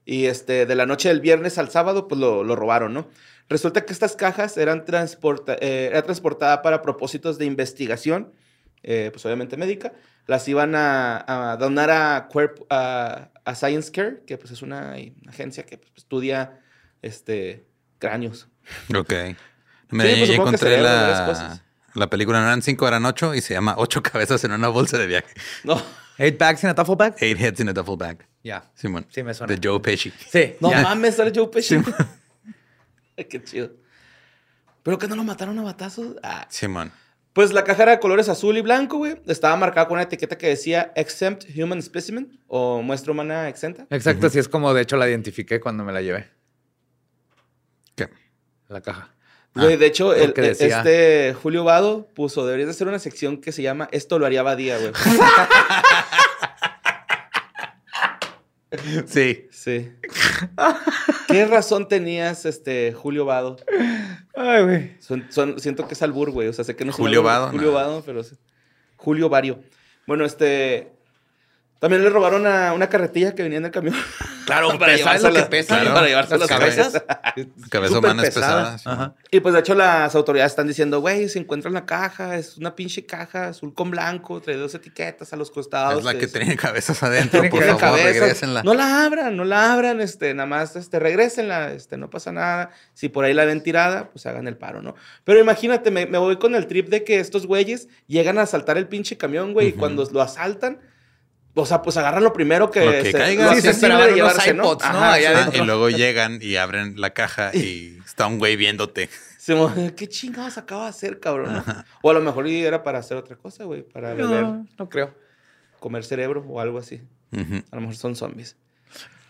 [0.09, 3.09] Y este, de la noche del viernes al sábado, pues lo, lo robaron, ¿no?
[3.49, 8.31] Resulta que estas cajas eran transporta, eh, era transportada para propósitos de investigación,
[8.83, 9.91] eh, pues obviamente médica.
[10.25, 12.29] Las iban a, a donar a,
[12.69, 14.95] a, a Science Care, que pues es una
[15.27, 16.61] agencia que pues, estudia
[17.01, 17.65] este,
[17.99, 18.47] cráneos.
[18.95, 19.11] Ok.
[19.11, 19.35] Sí,
[19.89, 21.59] Mira, pues encontré la,
[21.95, 24.97] la película, no eran cinco, eran ocho y se llama Ocho cabezas en una bolsa
[24.97, 25.33] de viaje.
[25.65, 25.81] No.
[26.17, 27.15] Eight bags in a duffel bag.
[27.19, 28.25] Eight heads in a duffel bag.
[28.47, 28.63] Ya.
[28.75, 29.05] Simón.
[29.09, 29.53] Sí, me suena.
[29.53, 30.09] De Joe Pesci.
[30.31, 30.55] Sí.
[30.61, 31.75] No mames, sale Joe Pesci.
[33.17, 33.71] Ay, Qué chido.
[34.83, 36.15] ¿Pero que no lo mataron a batazos?
[36.23, 36.47] Ah.
[36.49, 36.93] Simón.
[37.33, 39.21] Pues la caja era de colores azul y blanco, güey.
[39.27, 43.85] Estaba marcada con una etiqueta que decía Exempt Human Specimen o muestra humana exenta.
[43.89, 46.29] Exacto, así es como de hecho la identifiqué cuando me la llevé.
[47.95, 48.07] ¿Qué?
[48.69, 49.13] La caja.
[49.55, 53.51] Güey, de hecho, el- decía- este Julio Vado puso, deberías de hacer una sección que
[53.51, 54.91] se llama Esto lo haría Badía, güey.
[59.05, 59.47] Sí.
[59.51, 59.91] Sí.
[61.27, 63.57] ¿Qué razón tenías, este, Julio Vado?
[64.35, 64.95] Ay, güey.
[64.99, 66.47] Son- son- siento que es albur, güey.
[66.47, 67.73] O sea, sé que no es Julio albur, Vado, Julio no.
[67.73, 68.35] Vado, pero sí.
[68.97, 69.59] Julio Vario.
[70.05, 70.91] Bueno, este.
[71.79, 73.95] También le robaron a una carretilla que venía en el camión.
[74.47, 75.75] Claro, Para ¿sabes lo que pesa?
[75.79, 77.03] claro, para llevarse las las cabezas.
[77.69, 78.77] Cabeza humana es pesada.
[78.79, 78.95] Simón.
[78.95, 79.15] Ajá.
[79.29, 82.57] Y pues de hecho las autoridades están diciendo, güey, se encuentra en la caja, es
[82.57, 85.99] una pinche caja azul con blanco, trae dos etiquetas a los costados.
[85.99, 88.13] Es la que dice- tiene cabezas adentro, por que- favor, cabezas.
[88.13, 88.63] regrésenla.
[88.63, 92.71] No la abran, no la abran, este, nada más, este, regrésenla, este, no pasa nada.
[92.93, 94.95] Si por ahí la ven tirada, pues hagan el paro, ¿no?
[95.23, 98.77] Pero imagínate, me, me voy con el trip de que estos güeyes llegan a asaltar
[98.77, 100.79] el pinche camión, güey, y cuando lo asaltan,
[101.61, 103.45] o sea, pues agarran lo primero que, Lo que caiga.
[103.53, 104.63] lo Sí, se de unos llevarse, ¿no?
[104.63, 104.89] iPods, ¿no?
[104.89, 105.35] Ajá, Allá sí.
[105.35, 105.63] Adentro.
[105.63, 109.09] y luego llegan y abren la caja y está un güey viéndote.
[109.37, 111.53] Se mo- ¿Qué chingados acaba de hacer, cabrón?
[111.53, 111.83] no?
[112.01, 115.13] O a lo mejor era para hacer otra cosa, güey, para beber, No, no creo.
[115.79, 117.01] comer cerebro o algo así.
[117.33, 118.55] A lo mejor son zombies.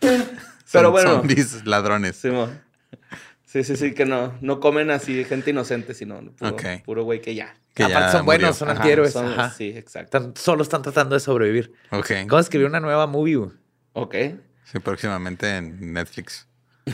[0.00, 1.10] Son Pero bueno.
[1.16, 2.16] Zombies ladrones.
[2.16, 2.60] Simón.
[3.50, 6.62] Sí, sí, sí, que no, no comen así gente inocente, sino puro, Ok.
[6.84, 7.56] puro güey que ya.
[7.72, 9.16] Que Aparte ya son buenos, son antihéroes.
[9.56, 10.32] Sí, exacto.
[10.36, 11.72] Solo están tratando de sobrevivir.
[11.90, 12.10] Ok.
[12.28, 13.36] ¿Cómo escribir una nueva movie?
[13.36, 13.50] güey?
[13.94, 14.14] Ok.
[14.64, 16.46] Sí, próximamente en Netflix.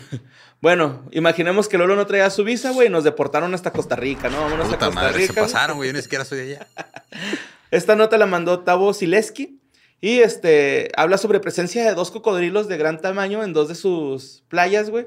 [0.61, 4.31] Bueno, imaginemos que Lolo no traía su visa, güey, y nos deportaron hasta Costa Rica,
[4.31, 4.41] ¿no?
[4.41, 5.35] Vámonos a Puta Costa madre, Rica.
[5.35, 5.91] se pasaron, güey.
[5.91, 6.67] Yo ni siquiera soy de allá.
[7.71, 9.61] Esta nota la mandó Tavo Sileski
[10.01, 14.43] y este habla sobre presencia de dos cocodrilos de gran tamaño en dos de sus
[14.49, 15.07] playas, güey.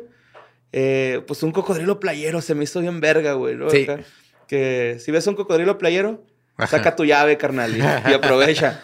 [0.73, 3.56] Eh, pues un cocodrilo playero se me hizo bien verga, güey.
[3.56, 3.69] ¿no?
[3.69, 3.84] Sí.
[3.84, 3.99] Acá,
[4.47, 6.25] Que si ves un cocodrilo playero,
[6.67, 8.82] saca tu llave, carnal, y, y aprovecha.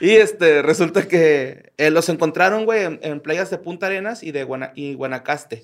[0.00, 4.30] Y este, resulta que eh, los encontraron, güey, en, en playas de Punta Arenas y
[4.32, 5.62] de Guana- y Guanacaste.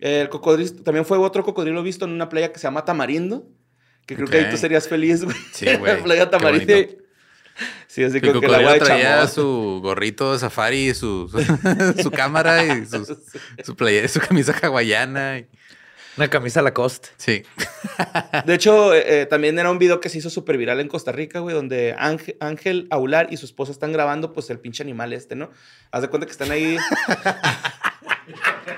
[0.00, 3.46] El cocodrilo, también fue otro cocodrilo visto en una playa que se llama Tamarindo,
[4.06, 5.36] que creo que ahí tú serías feliz, güey.
[5.52, 6.74] Sí, güey, la playa Tamarindo.
[7.92, 11.28] Sí, así como que el agua cocodrilo de traía su gorrito de safari, su,
[11.96, 13.16] su, su cámara y sus-
[13.64, 15.38] su, playa, su camisa hawaiana.
[15.38, 15.46] y-
[16.16, 17.08] Una camisa Lacoste.
[17.16, 17.42] Sí.
[18.44, 21.10] De hecho, eh, eh, también era un video que se hizo súper viral en Costa
[21.10, 25.12] Rica, güey, donde Ángel, Ángel Aular y su esposa están grabando, pues, el pinche animal
[25.12, 25.50] este, ¿no?
[25.90, 26.76] Haz de cuenta que están ahí.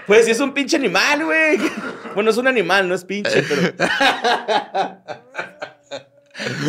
[0.06, 1.58] pues sí, es un pinche animal, güey.
[2.14, 3.74] Bueno, es un animal, no es pinche, pero.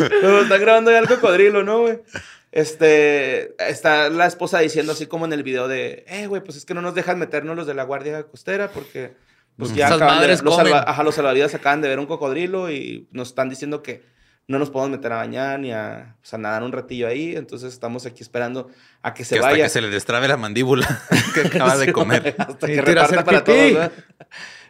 [0.08, 1.98] Pero están grabando ya el cocodrilo, ¿no, güey?
[2.52, 6.64] Este, está la esposa diciendo así como en el video de, eh, güey, pues es
[6.64, 9.12] que no nos dejan meternos los de la guardia costera porque,
[9.58, 12.70] pues ya Esas acaban de, los, salva- ajá, los salvavidas acaban de ver un cocodrilo
[12.70, 14.02] y nos están diciendo que
[14.46, 17.72] no nos podemos meter a bañar ni a, pues, a nadar un ratillo ahí, entonces
[17.72, 18.70] estamos aquí esperando
[19.02, 19.64] a que se que hasta vaya.
[19.64, 20.86] que se le destrabe la mandíbula
[21.34, 22.34] que acaba de comer.
[22.38, 23.58] Hasta que reparta para pipí.
[23.58, 23.92] todos, ¿verdad?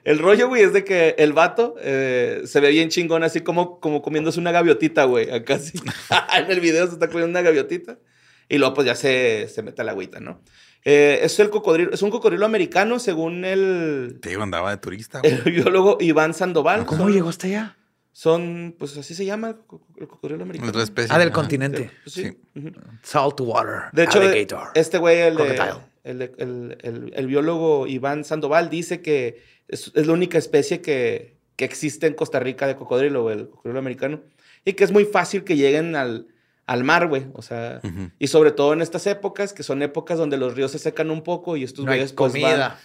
[0.05, 3.81] El rollo, güey, es de que el vato eh, se ve bien chingón, así como,
[3.81, 5.31] como comiéndose una gaviotita, güey.
[5.31, 5.81] Acá sí.
[6.39, 7.99] en el video se está comiendo una gaviotita.
[8.47, 10.43] Y luego, pues ya se, se mete a la agüita, ¿no?
[10.85, 15.21] Eh, es, el cocodrilo, es un cocodrilo americano, según el, Te digo, andaba de turista.
[15.21, 15.33] güey.
[15.33, 16.85] el biólogo Iván Sandoval.
[16.85, 17.77] ¿Cómo son, llegó hasta allá?
[18.17, 20.71] Son, pues así se llama el, co- el cocodrilo americano.
[20.71, 21.13] Otra especie.
[21.13, 21.35] Ah, del Ajá.
[21.35, 21.91] continente.
[22.05, 22.39] Pues, sí.
[23.03, 23.91] Saltwater.
[23.93, 24.69] De hecho, alligator.
[24.75, 25.37] este güey, el,
[26.05, 31.37] el, el- el- el biólogo Iván Sandoval, dice que es, es la única especie que,
[31.57, 34.23] que existe en Costa Rica de cocodrilo, el cocodrilo americano.
[34.65, 36.29] Y que es muy fácil que lleguen al,
[36.67, 37.27] al mar, güey.
[37.35, 37.81] O sea,
[38.19, 41.23] y sobre todo en estas épocas, que son épocas donde los ríos se secan un
[41.23, 42.33] poco y estos No güeyes pues,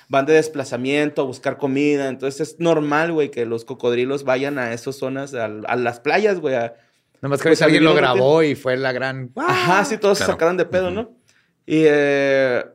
[0.10, 2.10] van, de desplazamiento a buscar comida.
[2.10, 6.40] Entonces es normal, güey, que los cocodrilos vayan a esas zonas, al- a, las playas,
[6.40, 6.76] güey, a,
[7.22, 9.32] Nomás que pues, alguien lo grabó y fue la gran.
[9.36, 10.90] Ajá, sí, todos se sacaron de pedo.
[10.90, 11.12] ¿no?
[11.66, 12.66] Y eh,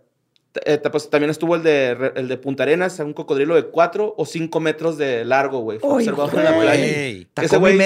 [0.67, 4.25] eh, pues, también estuvo el de, el de Punta Arenas, un cocodrilo de 4 o
[4.27, 5.79] 5 metros de largo, güey.
[5.79, 7.27] Fue observado en la playa.
[7.35, 7.79] ¿Tacoma y güey-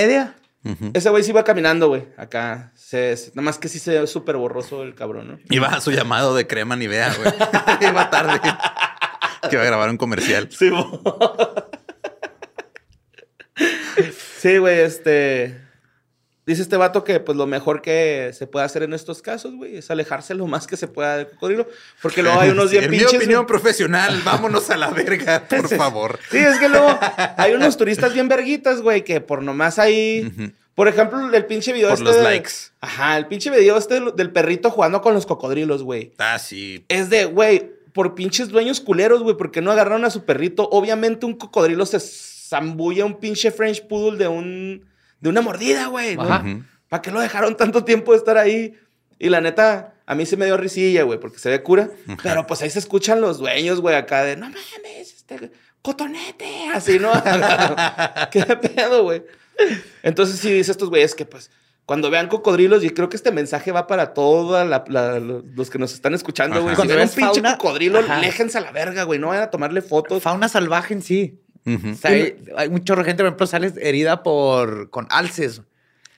[0.93, 2.73] Ese güey sí iba caminando, güey, acá.
[2.75, 5.39] Se, se- nada más que sí se ve súper borroso el cabrón, ¿no?
[5.51, 7.33] Iba a su llamado de crema Nivea, güey.
[7.91, 8.41] Iba tarde.
[9.49, 10.49] que iba a grabar un comercial.
[10.51, 10.71] Sí,
[14.59, 15.68] güey, este...
[16.49, 19.77] Dice este vato que pues lo mejor que se puede hacer en estos casos, güey,
[19.77, 21.69] es alejarse lo más que se pueda del cocodrilo.
[22.01, 23.13] Porque luego hay unos bien en pinches...
[23.13, 23.47] mi opinión güey.
[23.49, 26.19] profesional, vámonos a la verga, por favor.
[26.31, 26.99] Sí, es que luego
[27.37, 30.33] hay unos turistas bien verguitas, güey, que por nomás ahí.
[30.75, 32.05] Por ejemplo, el pinche video Por este.
[32.05, 32.51] los de- likes.
[32.81, 36.13] Ajá, el pinche video este del- del perrito jugando con los cocodrilos, güey.
[36.19, 36.85] Ah, sí.
[36.89, 40.69] Es de, güey, por pinches dueños culeros, güey, porque no agarraron a su perrito.
[40.71, 44.89] Obviamente, un cocodrilo se zambulla un pinche French Poodle de un.
[45.21, 46.17] De una mordida, güey.
[46.17, 46.23] ¿no?
[46.23, 46.45] Ajá.
[46.47, 46.63] Ujú.
[46.89, 48.75] ¿Para qué lo dejaron tanto tiempo de estar ahí?
[49.19, 51.91] Y la neta, a mí se me dio risilla, güey, porque se ve cura.
[52.23, 55.51] Pero pues ahí se escuchan los dueños, güey, acá de, no mames, este,
[55.83, 57.11] cotonete, así, ¿no?
[58.31, 59.23] ¿Qué pedo, güey?
[60.03, 61.51] Entonces sí dice estos güeyes que pues
[61.85, 64.67] cuando vean cocodrilos, y creo que este mensaje va para todos
[65.57, 66.75] los que nos están escuchando, güey.
[66.75, 68.21] Si Cuando ven un ves pinche fauna- cocodrilo, Ajá.
[68.21, 69.19] léjense a la verga, güey.
[69.19, 70.23] No vayan a tomarle fotos.
[70.23, 71.41] Fauna salvaje en sí.
[71.75, 71.91] Ujú.
[71.91, 75.63] O sea, hay, hay un chorro de gente, por ejemplo, sale herida por, con alces.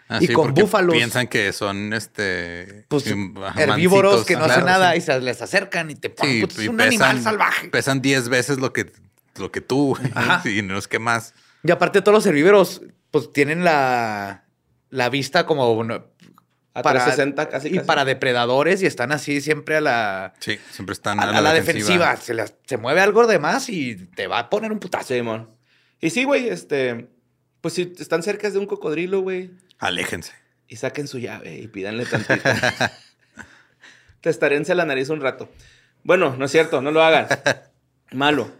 [0.08, 0.94] Ah, y sí, con búfalos.
[0.94, 2.84] Piensan que son este.
[2.88, 4.98] Pues herbívoros que no Claro, hacen nada sí.
[4.98, 7.68] y se les acercan y te Sí, puta, es un pesan, animal salvaje.
[7.68, 8.90] Pesan 10 veces lo que,
[9.38, 9.96] lo que tú.
[10.14, 10.42] Ajá.
[10.48, 11.32] Y no es que más.
[11.62, 12.82] Y aparte todos los herbívoros,
[13.12, 14.44] pues tienen la,
[14.88, 15.66] la vista como
[16.72, 17.86] A para 360 casi, y casi.
[17.86, 22.16] para depredadores y están así siempre a la Sí, siempre están a, a la, defensiva.
[22.16, 25.12] Se, las- se mueve algo de más y te va a poner un putazo.
[25.14, 25.48] Sí, mon.
[26.00, 27.08] Y sí, güey, este...
[27.60, 30.32] Pues si están cerca de un cocodrilo, güey, Aléjense.
[30.66, 32.40] y saquen su llave y pídanle tantito.
[34.20, 35.50] Testarense la nariz un rato.
[36.02, 37.26] Bueno, no es cierto, no lo hagan.
[38.12, 38.50] Malo.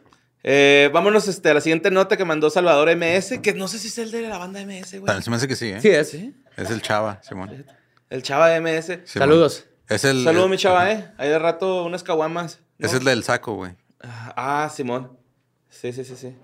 [0.43, 3.89] Eh, vámonos este, a la siguiente nota que mandó Salvador MS, que no sé si
[3.89, 5.07] es el de la banda MS, güey.
[5.07, 5.81] También se me hace que sí, ¿eh?
[5.81, 6.15] Sí, es.
[6.57, 7.65] Es el chava, Simón.
[8.11, 9.01] El chava de MS.
[9.07, 9.67] Saludos.
[9.89, 10.23] Es el.
[10.25, 11.13] Saludos, el- mi chava, ¿eh?
[11.17, 12.61] Ahí de rato unas caguamas.
[12.79, 12.87] ¿no?
[12.87, 13.73] Es el del saco, güey.
[14.03, 15.17] Ah, Simón.
[15.69, 16.37] Sí, sí, sí, sí.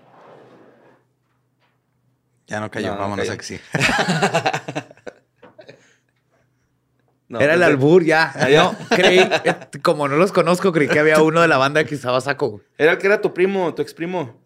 [2.47, 3.33] Ya no cayó, No, no vámonos cayó.
[3.33, 3.59] a que sí.
[7.29, 8.33] No, Era el pues, albur ya.
[8.49, 8.63] Ya.
[8.63, 11.93] No, creí, eh, como no los conozco, creí que había uno de la banda que
[11.95, 12.61] estaba saco.
[12.77, 14.41] Era el que era tu primo, tu ex primo.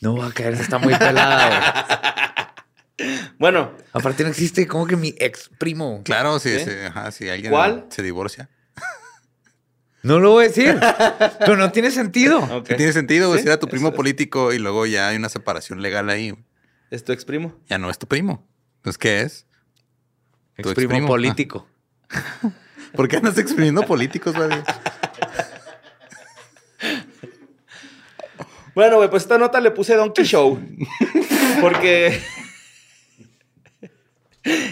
[0.00, 2.32] No va a caer, está muy pelada.
[3.38, 6.00] Bueno, Aparte no existe como que mi ex primo.
[6.04, 6.64] Claro, sí, ¿Sí?
[6.64, 7.86] sí, ajá, si alguien ¿Cuál?
[7.90, 8.48] se divorcia.
[10.02, 10.78] No lo voy a decir.
[11.40, 12.38] Pero no tiene sentido.
[12.38, 12.64] ok.
[12.66, 13.40] ¿Qué tiene sentido, güey?
[13.40, 13.94] Sí, Si era tu eso primo es.
[13.94, 16.34] político y luego ya hay una separación legal ahí.
[16.90, 17.54] Es tu ex primo.
[17.68, 18.46] Ya no es tu primo.
[18.76, 19.46] Entonces, ¿qué es?
[20.62, 21.66] Tu Ex primo político.
[22.94, 24.48] ¿Por qué andas exprimiendo políticos, güey?
[28.74, 30.60] Bueno, güey, pues esta nota le puse Donkey Show.
[31.60, 32.20] Porque.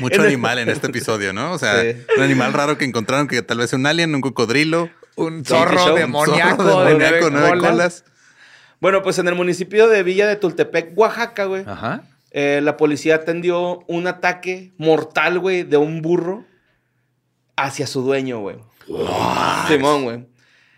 [0.01, 1.53] Mucho animal en este episodio, ¿no?
[1.53, 1.97] O sea, Sí.
[2.17, 5.77] un animal raro que encontraron que tal vez un alien, un cocodrilo, Un Sí, zorro
[5.79, 5.95] show.
[5.95, 7.71] un demoníaco zorro de demoníaco, nueve nueve colas.
[7.71, 8.05] colas.
[8.81, 11.65] Bueno, pues en el municipio de Villa de Tultepec, Oaxaca, güey.
[11.67, 12.03] Ajá.
[12.37, 16.45] eh, la policía atendió un ataque mortal, güey, de un burro
[17.57, 18.57] hacia su dueño, güey.
[19.69, 20.27] Simón, güey.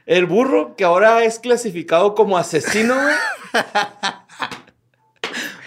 [0.05, 3.15] El burro, que ahora es clasificado como asesino, güey.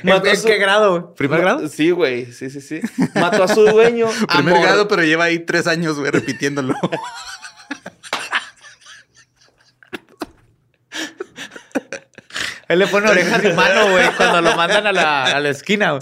[0.03, 1.13] ¿En, mató a en su- qué grado?
[1.15, 1.67] ¿Primer grado?
[1.67, 2.31] Sí, güey.
[2.31, 2.81] Sí, sí, sí.
[3.15, 4.07] Mató a su dueño.
[4.27, 6.75] a Primer mor- grado, pero lleva ahí tres años, güey, repitiéndolo.
[12.67, 15.91] Él le pone orejas de mano, güey, cuando lo mandan a la, a la esquina.
[15.91, 16.01] güey.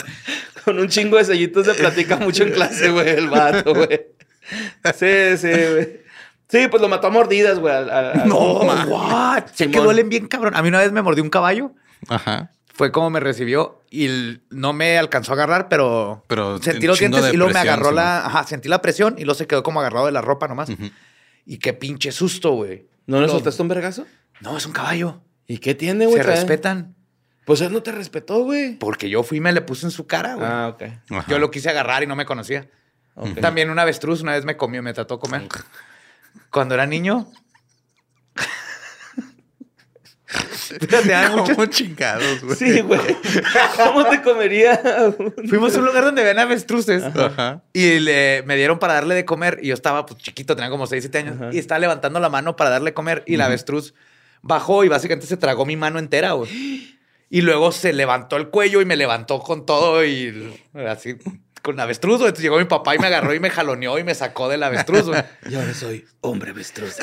[0.66, 4.08] Con un chingo de sellitos se platica mucho en clase, güey, el vato, güey.
[4.96, 6.02] Sí, sí, güey.
[6.50, 7.74] Sí, pues lo mató a mordidas, güey.
[8.26, 8.36] No,
[8.88, 9.44] what?
[9.54, 10.56] Sé que duelen bien, cabrón.
[10.56, 11.72] A mí una vez me mordió un caballo.
[12.10, 12.52] Ajá.
[12.78, 17.34] Fue como me recibió y no me alcanzó a agarrar, pero, Pero sentí los dientes
[17.34, 18.24] y luego me agarró la...
[18.24, 20.70] Ajá, sentí la presión y luego se quedó como agarrado de la ropa nomás.
[21.44, 22.86] Y qué pinche susto, güey.
[23.08, 24.06] ¿No le soltaste un vergazo?
[24.42, 25.22] No, es un caballo.
[25.48, 26.18] ¿Y qué tiene, güey?
[26.18, 26.94] Se Trae- respetan.
[27.46, 28.78] Pues él no te respetó, güey.
[28.78, 30.46] Porque yo fui y me le puse en su cara, güey.
[30.48, 30.84] Ah, ok.
[31.10, 31.26] Ajá.
[31.28, 32.70] Yo lo quise agarrar y no me conocía.
[33.16, 33.40] ok.
[33.40, 35.48] También un avestruz una vez me comió, me trató de comer.
[36.52, 37.28] Cuando era niño.
[41.14, 42.56] Hay muchas- Como chingados, güey.
[42.56, 43.00] Sí, güey.
[43.78, 44.80] ¿Cómo te comería?
[45.50, 47.62] Fuimos a un lugar donde ven avestruces Ajá.
[47.74, 50.88] y le, me dieron para darle de comer y yo estaba pues, chiquito, tenía como
[50.88, 51.50] 6, 7 años Ajá.
[51.54, 53.94] y estaba levantando la mano para darle de comer y la avestruz
[54.42, 56.98] bajó y básicamente se tragó mi mano entera, güey.
[57.30, 61.18] Y luego se levantó el cuello y me levantó con todo y así
[61.62, 62.28] con avestruz, güey.
[62.30, 65.08] Entonces llegó mi papá y me agarró y me jaloneó y me sacó del avestruz,
[65.08, 65.22] güey.
[65.50, 66.96] Y ahora soy hombre avestruz.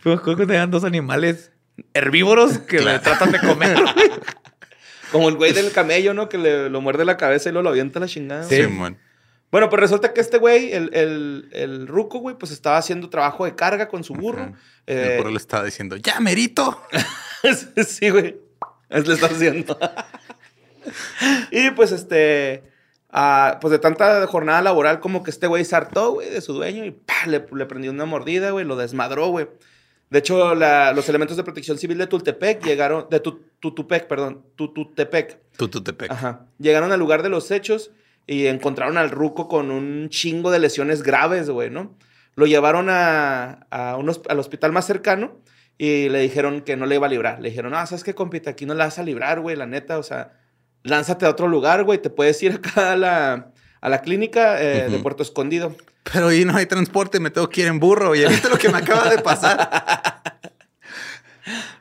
[0.00, 1.52] Fue cuando tenían dos animales
[1.94, 3.78] herbívoros que le tratan de comer.
[5.12, 6.28] Como el güey del camello, ¿no?
[6.28, 8.44] Que le, lo muerde la cabeza y luego lo avienta la chingada.
[8.44, 8.56] Sí.
[8.56, 8.98] Simón.
[9.50, 13.44] Bueno, pues resulta que este güey, el, el, el ruco, güey, pues estaba haciendo trabajo
[13.44, 14.42] de carga con su burro.
[14.42, 14.52] Ajá.
[14.86, 16.80] Eh, El burro le estaba diciendo, ¡ya, merito!
[17.86, 18.38] sí, güey.
[18.88, 19.76] Es le está haciendo.
[21.50, 22.62] y pues este.
[23.10, 26.52] ah, pues de tanta jornada laboral, como que este güey se hartó, güey, de su
[26.52, 27.26] dueño y ¡pah!
[27.26, 29.48] le, le prendió una mordida, güey, lo desmadró, güey.
[30.10, 33.06] De hecho, la- los elementos de protección civil de Tultepec llegaron.
[33.10, 34.44] De Tu- Tutupec, perdón.
[34.56, 35.38] Tututepec.
[35.56, 36.10] Tututepec.
[36.10, 36.46] Ajá.
[36.58, 37.92] Llegaron al lugar de los hechos
[38.26, 41.94] y encontraron al ruco con un chingo de lesiones graves, güey, ¿no?
[42.34, 45.38] Lo llevaron a, a al hospital más cercano
[45.78, 47.40] y le dijeron que no le iba a librar.
[47.40, 48.50] Le dijeron, ah, ¿sabes qué, compita?
[48.50, 49.98] Aquí no la vas a librar, güey, la neta.
[49.98, 50.32] O sea,
[50.82, 52.00] lánzate a otro lugar, güey.
[52.00, 54.98] Te puedes ir acá a la, a la clínica eh, de.
[54.98, 55.74] Puerto Escondido.
[56.12, 58.14] Pero ahí no hay transporte, me tengo que ir en burro.
[58.14, 60.22] ¿Ya viste lo que me acaba de pasar?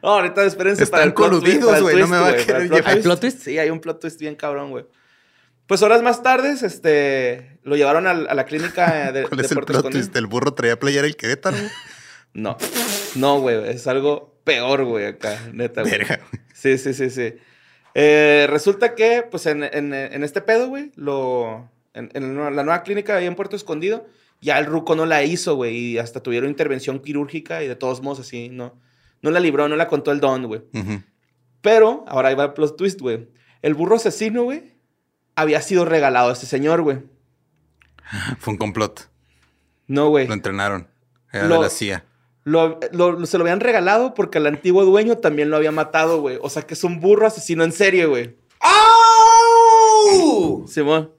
[0.01, 2.93] No, ahorita espérense Están para el coludidos, güey, no me va a querer plot llevar.
[2.95, 3.41] ¿Hay plot twist?
[3.43, 4.85] Sí, hay un plot twist bien cabrón, güey.
[5.67, 9.57] Pues horas más tarde, este, lo llevaron a, la clínica de, ¿Cuál de es el
[9.57, 10.01] plot Escondido.
[10.01, 10.15] twist?
[10.15, 11.57] ¿El burro traía playera el Querétaro?
[12.31, 12.57] No,
[13.15, 15.99] no, güey, es algo peor, güey, acá, neta, güey.
[16.53, 17.33] Sí, sí, sí, sí.
[17.95, 21.67] Eh, resulta que, pues, en, en- en este pedo, güey, lo...
[21.93, 24.05] En, en la nueva clínica ahí en Puerto Escondido,
[24.41, 28.01] ya el ruco no la hizo, güey, y hasta tuvieron intervención quirúrgica y de todos
[28.01, 28.79] modos así, no,
[29.21, 30.61] no la libró, no la contó el don, güey.
[31.61, 33.27] Pero, ahora ahí va el plot twist, güey.
[33.61, 34.75] El burro asesino, güey,
[35.35, 36.99] había sido regalado a este señor, güey.
[38.39, 39.09] Fue un complot.
[39.87, 40.27] No, güey.
[40.27, 40.87] Lo entrenaron.
[41.33, 42.05] Era Lo- de la CIA.
[42.45, 46.39] Lo, lo- se lo habían regalado porque el antiguo dueño también lo había matado, güey.
[46.41, 48.37] O sea que es un burro asesino en serie, güey.
[50.67, 51.11] Simón.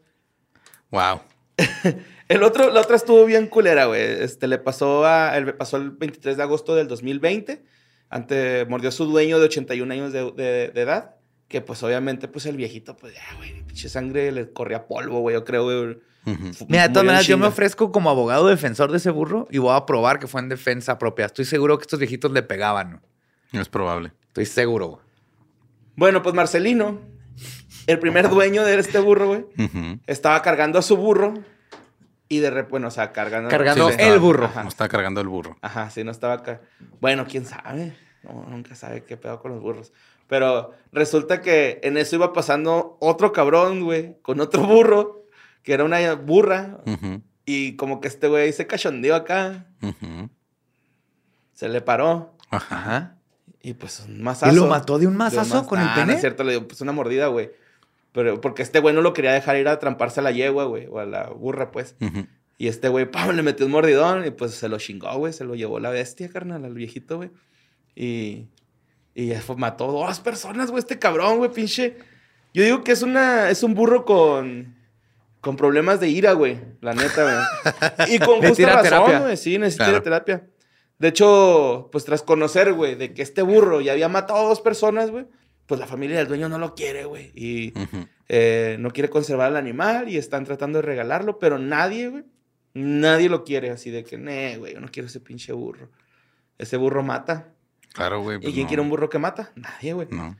[0.91, 1.21] Wow.
[2.29, 4.01] El otro, la otra estuvo bien culera, güey.
[4.03, 7.65] Este, le pasó a, el, pasó el 23 de agosto del 2020.
[8.09, 11.17] Ante, mordió a su dueño de 81 años de, de- de edad.
[11.49, 15.35] Que pues obviamente, pues el viejito, pues ya, güey, pinche sangre le corría polvo, güey,
[15.35, 15.99] yo creo, güey.
[16.27, 16.53] Ujú.
[16.55, 19.59] Fu- Mira, de todas maneras, yo me ofrezco como abogado defensor de ese burro y
[19.59, 21.27] voy a probar que fue en defensa propia.
[21.27, 23.01] Estoy seguro que estos viejitos le pegaban.
[23.53, 23.61] ¿no?
[23.61, 24.13] Es probable.
[24.29, 24.87] Estoy seguro.
[24.87, 25.01] güey.
[25.97, 27.01] Bueno, pues Marcelino,
[27.91, 29.47] el primer dueño de este burro, güey,
[30.07, 31.35] estaba cargando a su burro
[32.29, 33.49] y de repente, bueno, o sea, cargando.
[33.51, 34.51] Cargando Sí, el burro.
[34.53, 35.57] Como estaba cargando el burro.
[35.63, 36.61] Ajá, sí, no estaba acá.
[37.01, 37.97] Bueno, quién sabe.
[38.23, 39.93] No, nunca sabe qué pedo con los burros.
[40.29, 45.25] Pero resulta que en eso iba pasando otro cabrón, güey, con otro burro,
[45.65, 46.79] que era una burra.
[47.45, 50.29] Y como que este güey se cachondeó acá, Ujú.
[51.53, 52.37] se le paró.
[52.51, 53.17] Ajá.
[53.63, 54.53] Y pues un mazazo.
[54.53, 56.15] ¿Y lo mató de un De mazazo con el Ah, no pene?
[56.15, 57.51] es cierto, le dio pues una mordida, güey.
[58.13, 60.87] Pero porque este güey no lo quería dejar ir a tramparse a la yegua, güey,
[60.91, 61.95] o a la burra, pues.
[62.59, 65.33] Y este güey, pam, le metió un mordidón y pues se lo chingó, güey.
[65.33, 67.31] Se lo llevó la bestia, carnal, al viejito, güey.
[67.95, 68.47] Y,
[69.15, 71.97] y ya fue- mató dos personas, güey, este cabrón, güey, pinche.
[72.53, 74.75] Yo digo que es una, es un burro con,
[75.41, 76.59] con problemas de ira, güey.
[76.81, 78.15] La neta, güey.
[78.15, 79.21] Y con justa razón, terapia.
[79.21, 79.37] güey.
[79.37, 80.03] Sí, necesita Claro.
[80.03, 80.47] terapia.
[80.99, 84.61] De hecho, pues tras conocer, güey, de que este burro ya había matado a dos
[84.61, 85.27] personas, güey,
[85.71, 87.31] pues la familia del dueño no lo quiere, güey.
[87.33, 87.73] Y
[88.29, 92.25] eh, no quiere conservar al animal y están tratando de regalarlo, pero nadie, güey,
[92.75, 93.71] nadie lo quiere.
[93.71, 95.89] Así de que, nee, güey, yo no quiero ese pinche burro.
[96.59, 97.53] Ese burro mata.
[97.93, 98.39] Claro, güey.
[98.39, 98.69] ¿Y pues quién no.
[98.69, 99.53] quiere un burro que mata?
[99.55, 100.09] Nadie, güey.
[100.11, 100.37] No.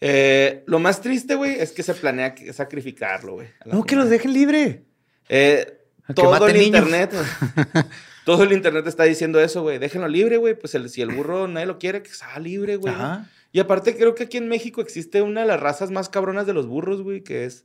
[0.00, 3.48] Eh, lo más triste, güey, es que se planea sacrificarlo, güey.
[3.66, 4.84] No, que los dejen libre.
[5.28, 5.78] Eh,
[6.14, 6.66] todo el niños.
[6.68, 7.12] internet,
[8.24, 9.78] todo el internet está diciendo eso, güey.
[9.78, 10.54] Déjenlo libre, güey.
[10.58, 12.94] Pues el- si el burro nadie lo quiere, que sea libre, güey.
[12.94, 13.28] Ajá.
[13.54, 16.52] Y aparte creo que aquí en México existe una de las razas más cabronas de
[16.52, 17.64] los burros, güey, que es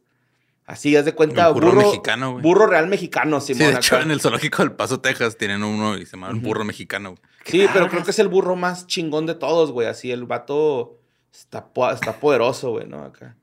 [0.65, 2.43] así, haz de cuenta, burro burro, mexicano, güey.
[2.43, 3.73] Burro real mexicano, Sí, Simón.
[3.73, 4.05] de hecho, acá.
[4.05, 7.09] en el zoológico del Paso, Texas, tienen uno y se llama el burro mexicano.
[7.15, 7.21] güey.
[7.43, 9.87] Sí, pero creo que es el burro más chingón de todos, güey.
[9.87, 10.99] Así el vato
[11.33, 13.01] está, po- está poderoso, güey, ¿no?
[13.03, 13.35] Acá.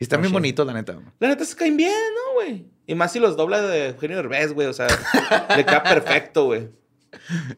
[0.00, 0.98] Y están bien bonitos, la neta.
[1.20, 2.66] La neta se caen bien, ¿no, güey?
[2.88, 4.66] Y más si los dobla de Eugenio Derbez, güey.
[4.66, 4.88] O sea,
[5.56, 6.68] le queda perfecto, güey.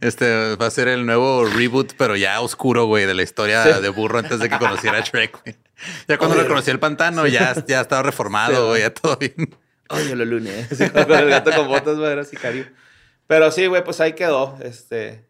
[0.01, 3.83] Este va a ser el nuevo reboot, pero ya oscuro, güey, de la historia Sí.
[3.83, 5.57] de burro antes de que conociera a Shrek, güey.
[6.09, 6.43] Ya cuando Oye.
[6.45, 9.35] lo conocí el pantano, ya, ya estaba Sí, reformado, güey, ya todo bien.
[9.89, 10.69] Oye, lo lunes.
[10.93, 12.67] Con el gato con botas, güey, era sicario.
[13.27, 14.59] Pero sí, güey, pues ahí quedó.
[14.63, 15.25] Este.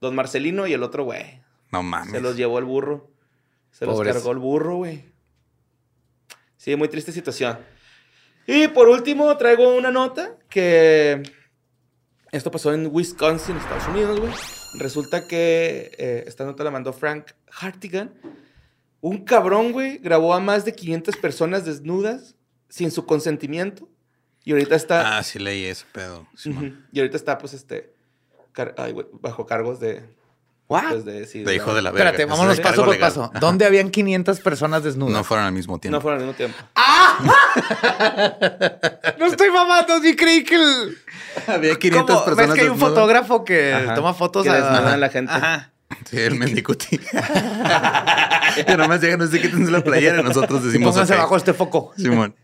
[0.00, 1.40] Don Marcelino y el otro, güey.
[1.72, 2.12] No mames.
[2.12, 3.10] Se los llevó el burro.
[3.70, 5.04] Se los cargó el burro, güey.
[6.56, 7.58] Sí, muy triste situación.
[8.46, 11.22] Y por último, traigo una nota que.
[12.32, 14.32] Esto pasó en Wisconsin, Estados Unidos, güey.
[14.78, 18.12] Resulta que eh, esta nota la mandó Frank Hartigan.
[19.00, 22.34] Un cabrón, güey, grabó a más de 500 personas desnudas
[22.68, 23.88] sin su consentimiento.
[24.44, 25.18] Y ahorita está.
[25.18, 26.26] Ah, sí leí ese pedo.
[26.92, 27.94] Y ahorita está, pues, este.
[28.52, 30.02] car- ay, güey, bajo cargos de.
[30.68, 30.88] ¿What?
[30.90, 32.10] pues, de, sí, De hijo de la verga.
[32.10, 33.08] Espérate, vámonos paso por legal.
[33.10, 33.30] paso.
[33.40, 35.14] ¿Dónde habían 500 personas desnudas?
[35.14, 35.96] No fueron al mismo tiempo.
[35.96, 36.58] No fueron al mismo tiempo.
[39.18, 40.98] No estoy mamando, sí creí que el...
[41.46, 42.24] Había 500 ¿Cómo?
[42.24, 42.94] personas ¿Ves que hay un desnudas?
[42.94, 43.94] fotógrafo que Ajá.
[43.94, 44.54] toma fotos Que a...
[44.54, 45.32] desnuda a la gente.
[45.32, 45.72] Ajá.
[46.08, 46.98] Sí, el mendicuti.
[48.66, 51.18] que nomás llegan, no sé, quítense la playera y nosotros decimos pónganse ok.
[51.20, 51.92] bajo este foco.
[51.96, 52.36] Simón.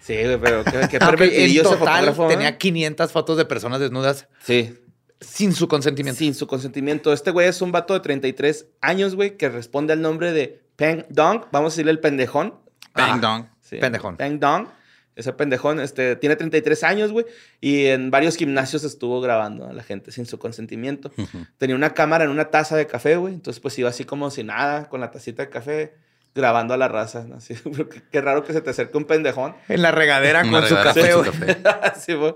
[0.00, 2.34] Sí, güey, pero qué, qué Ah, ok, pervertidillo en total fotógrafo, ¿eh?
[2.34, 4.76] tenía 500 fotos de personas desnudas Sí,
[5.22, 6.18] sin su consentimiento.
[6.18, 7.12] sin su consentimiento.
[7.12, 11.04] Este güey es un vato de 33 años, güey, que responde al nombre de Peng
[11.08, 11.44] Dong.
[11.52, 12.54] Vamos a decirle el pendejón.
[12.94, 13.18] Ajá.
[13.18, 13.46] dong.
[13.60, 13.78] Sí.
[13.78, 14.16] Pendejón.
[14.16, 14.68] Peng Dong.
[15.14, 17.26] Ese pendejón este, tiene 33 años, güey,
[17.60, 21.12] y en varios gimnasios estuvo grabando a la gente sin su consentimiento.
[21.58, 24.42] Tenía una cámara en una taza de café, güey, entonces pues iba así como si
[24.42, 25.94] nada, con la tacita de café,
[26.34, 27.24] grabando a la raza.
[27.24, 27.36] ¿no?
[27.36, 29.54] Así, qué, qué raro que se te acerque un pendejón.
[29.68, 31.32] En la regadera con su café, con güey.
[31.32, 32.00] su café.
[32.00, 32.34] sí, güey.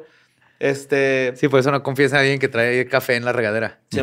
[0.58, 1.32] Este...
[1.36, 3.80] Sí, por eso no confiesa a alguien que trae café en la regadera.
[3.90, 4.00] Sí.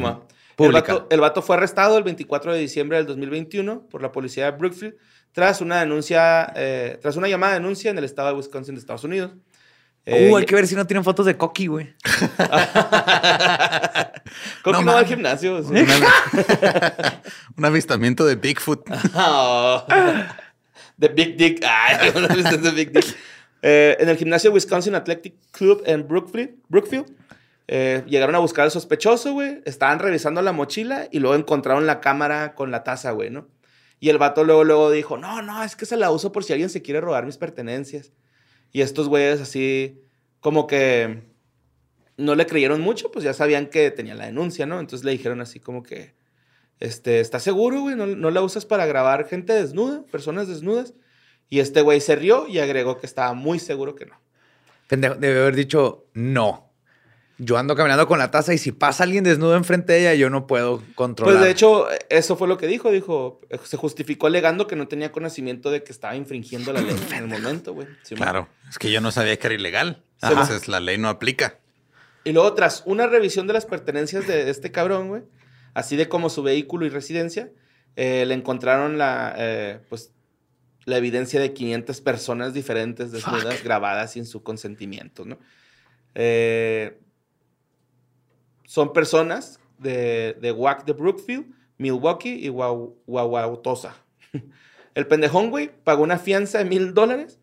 [0.58, 4.46] El vato, el vato fue arrestado el 24 de diciembre del 2021 por la policía
[4.46, 4.96] de Brookfield
[5.32, 8.80] tras una denuncia, eh, tras una llamada de denuncia en el estado de Wisconsin de
[8.80, 9.32] Estados Unidos.
[10.06, 11.96] Eh, Uh, hay que ver si no tienen fotos de Coqui, güey.
[14.63, 15.63] Creo No va al gimnasio.
[15.63, 15.74] sí.
[17.58, 18.86] Un avistamiento de Bigfoot.
[19.16, 19.86] Oh.
[20.98, 21.63] Big Dick.
[21.68, 23.18] Ay, no viste The Big Dick.
[23.65, 27.15] Eh, en el gimnasio Wisconsin Athletic Club en Brookfield, Brookfield
[27.69, 29.62] eh, llegaron a buscar al sospechoso, güey.
[29.63, 33.47] Estaban revisando la mochila y luego encontraron la cámara con la taza, güey, ¿no?
[34.02, 36.52] Y el vato luego, luego dijo, no, no, es que se la uso por si
[36.52, 38.12] alguien se quiere robar mis pertenencias.
[38.73, 40.02] Y estos güeyes así,
[40.41, 41.23] como que
[42.17, 44.82] no le creyeron mucho, pues ya sabían que tenía la denuncia, ¿no?
[44.82, 46.15] Entonces le dijeron así como que,
[46.82, 47.95] este, ¿estás seguro, güey?
[47.95, 50.95] ¿No, no la usas para grabar gente desnuda, personas desnudas?
[51.54, 54.20] Y este güey se rió y agregó que estaba muy seguro que no.
[54.88, 56.72] Pendejo, debe haber dicho no.
[57.38, 60.32] Yo ando caminando con la taza y si pasa alguien desnudo enfrente de ella, yo
[60.32, 61.36] no puedo controlar.
[61.36, 62.89] Pues de hecho, eso fue lo que dijo.
[62.89, 67.18] Dijo, se justificó alegando que no tenía conocimiento de que estaba infringiendo la ley en
[67.18, 67.88] el momento, güey.
[68.16, 68.48] Claro.
[68.68, 70.02] Es que yo no sabía que era ilegal.
[70.22, 70.32] Ajá.
[70.32, 71.60] Entonces la ley no aplica.
[72.24, 75.22] Y luego, tras una revisión de las pertenencias de este cabrón, güey,
[75.76, 77.52] así de como su vehículo y residencia,
[77.96, 80.13] eh, le encontraron la, eh, pues,
[80.86, 85.38] la evidencia de 500 personas diferentes desnudas grabadas sin su consentimiento, ¿no?
[86.15, 87.00] Eh,
[88.65, 93.96] son personas de, de WAC de Brookfield, Milwaukee y Wauwatosa.
[94.96, 97.40] El pendejón, güey, pagó una fianza de mil dólares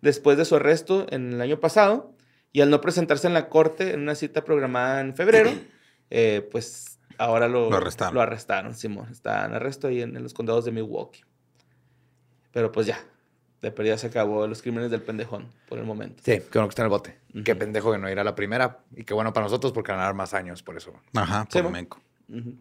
[0.00, 2.14] después de su arresto en el año pasado
[2.52, 5.50] y al no presentarse en la corte en una cita programada en febrero,
[6.10, 8.14] eh, pues ahora lo, Lo arrestaron.
[8.14, 9.08] Lo arrestaron, Simón.
[9.10, 11.22] Está en arresto ahí en, en los condados de Milwaukee.
[12.52, 12.98] Pero pues ya,
[13.62, 16.22] de perdida se acabó los crímenes del pendejón por el momento.
[16.24, 17.18] Sí, qué bueno que está en el bote.
[17.44, 18.78] Qué pendejo que no ir a la primera.
[18.96, 20.92] Y qué bueno para nosotros porque van a dar más años por eso.
[21.14, 22.00] Ajá, Sí, por menco.
[22.28, 22.54] Ujú.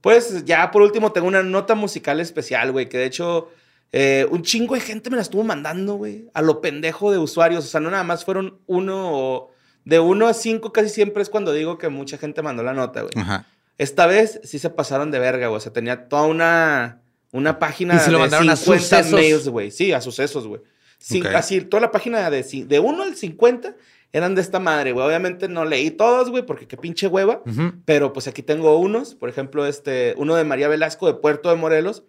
[0.00, 3.50] Pues ya por último tengo una nota musical especial, güey, que de hecho
[3.92, 7.64] Eh, un chingo de gente me la estuvo mandando, güey, a lo pendejo de usuarios.
[7.64, 9.50] O sea, no nada más fueron uno o
[9.84, 13.00] de uno a cinco casi siempre es cuando digo que mucha gente mandó la nota,
[13.00, 13.12] güey.
[13.16, 13.46] Ajá.
[13.78, 15.56] Esta vez sí se pasaron de verga, güey.
[15.56, 17.00] O sea, tenía toda una,
[17.32, 19.12] una página ¿Y se lo de mandaron a 50 sucesos?
[19.12, 19.70] mails, güey.
[19.70, 20.60] Sí, a sucesos, güey.
[20.98, 21.26] Sí, Ok.
[21.34, 23.76] Así, toda la página de, de 1 al 50
[24.12, 25.06] eran de esta madre, güey.
[25.06, 27.42] Obviamente no leí todos, güey, porque qué pinche hueva.
[27.46, 27.72] Ujú.
[27.84, 29.14] Pero pues aquí tengo unos.
[29.14, 32.02] Por ejemplo, este, uno de María Velasco de Puerto de Morelos.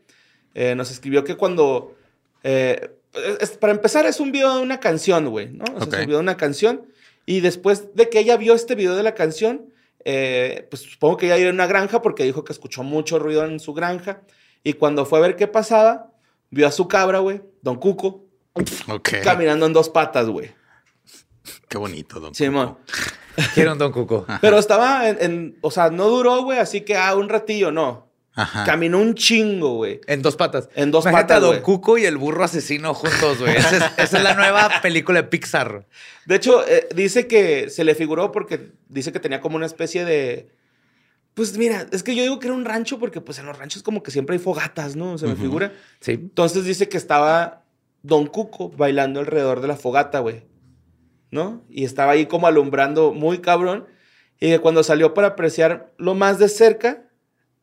[0.53, 1.95] eh, nos escribió que cuando...
[2.43, 2.91] eh,
[3.39, 5.63] es- para empezar, es un video de una canción, güey, ¿no?
[5.75, 5.93] O sea, Ok.
[5.93, 6.87] es un video de una canción.
[7.25, 9.67] Y después de que ella vio este video de la canción,
[10.03, 13.45] eh, pues supongo que ella iba a una granja porque dijo que escuchó mucho ruido
[13.45, 14.21] en su granja.
[14.63, 16.11] Y cuando fue a ver qué pasaba,
[16.49, 18.25] vio a su cabra, güey, Don Cuco,
[18.87, 19.09] Ok.
[19.23, 20.51] caminando en dos patas, güey.
[21.67, 22.35] Qué bonito, don.
[22.35, 22.77] Simón.
[23.53, 24.25] Quiero un Don Cuco.
[24.41, 28.09] Pero estaba en, en- o sea, no duró, güey, así que, ah, un ratillo, no.
[28.33, 28.63] Ajá.
[28.63, 29.99] Caminó un chingo, güey.
[30.07, 30.69] En dos patas.
[30.75, 31.61] En dos Imagínate patas, a Don.
[31.61, 33.57] Cuco y el burro asesino juntos, güey.
[33.57, 35.85] Esa es, esa es la nueva película de Pixar.
[36.25, 40.05] De hecho, eh, dice que se le figuró porque dice que tenía como una especie
[40.05, 40.49] de...
[41.33, 43.83] Pues mira, es que yo digo que era un rancho porque pues en los ranchos
[43.83, 45.17] como que siempre hay fogatas, ¿no?
[45.17, 45.71] Se me figura.
[46.01, 46.11] Sí.
[46.13, 47.63] Entonces dice que estaba
[48.03, 50.43] Don Cuco bailando alrededor de la fogata, güey.
[51.31, 51.63] ¿No?
[51.69, 53.85] Y estaba ahí como alumbrando muy cabrón.
[54.39, 57.03] Y que cuando salió para apreciar lo más de cerca,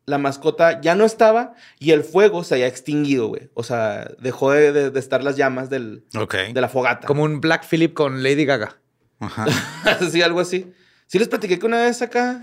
[0.05, 3.51] la mascota ya no estaba y el fuego se había extinguido, güey.
[3.53, 6.35] O sea, dejó de, de- de estar las llamas del, Ok.
[6.53, 7.05] de la fogata.
[7.05, 8.77] Como un Black Phillip con Lady Gaga.
[9.19, 9.45] Ajá.
[10.09, 10.71] sí, algo así.
[11.05, 12.41] Sí les platiqué que una vez acá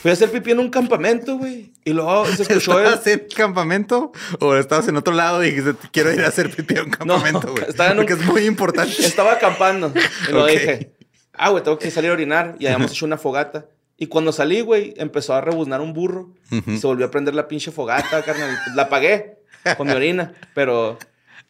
[0.00, 1.72] fui a hacer pipí en un campamento, güey.
[1.84, 2.86] Y luego se escuchó el...
[2.86, 6.76] ¿Estabas en campamento o estabas en otro lado y dijiste, quiero ir a hacer pipí
[6.78, 7.64] a un campamento, güey?
[7.68, 8.94] estaba en un- Porque es muy importante.
[9.04, 9.92] Estaba acampando.
[10.28, 10.50] Y lo Ok.
[10.50, 10.92] dije.
[11.34, 12.56] Ah, güey, tengo que salir a orinar.
[12.58, 13.66] Y habíamos hecho una fogata.
[13.96, 16.32] Y cuando salí, güey, empezó a rebuznar un burro.
[16.50, 16.70] Ujú.
[16.70, 18.58] Y se volvió a prender la pinche fogata, carnal.
[18.74, 19.38] La apagué
[19.76, 20.32] con mi orina.
[20.54, 20.98] Pero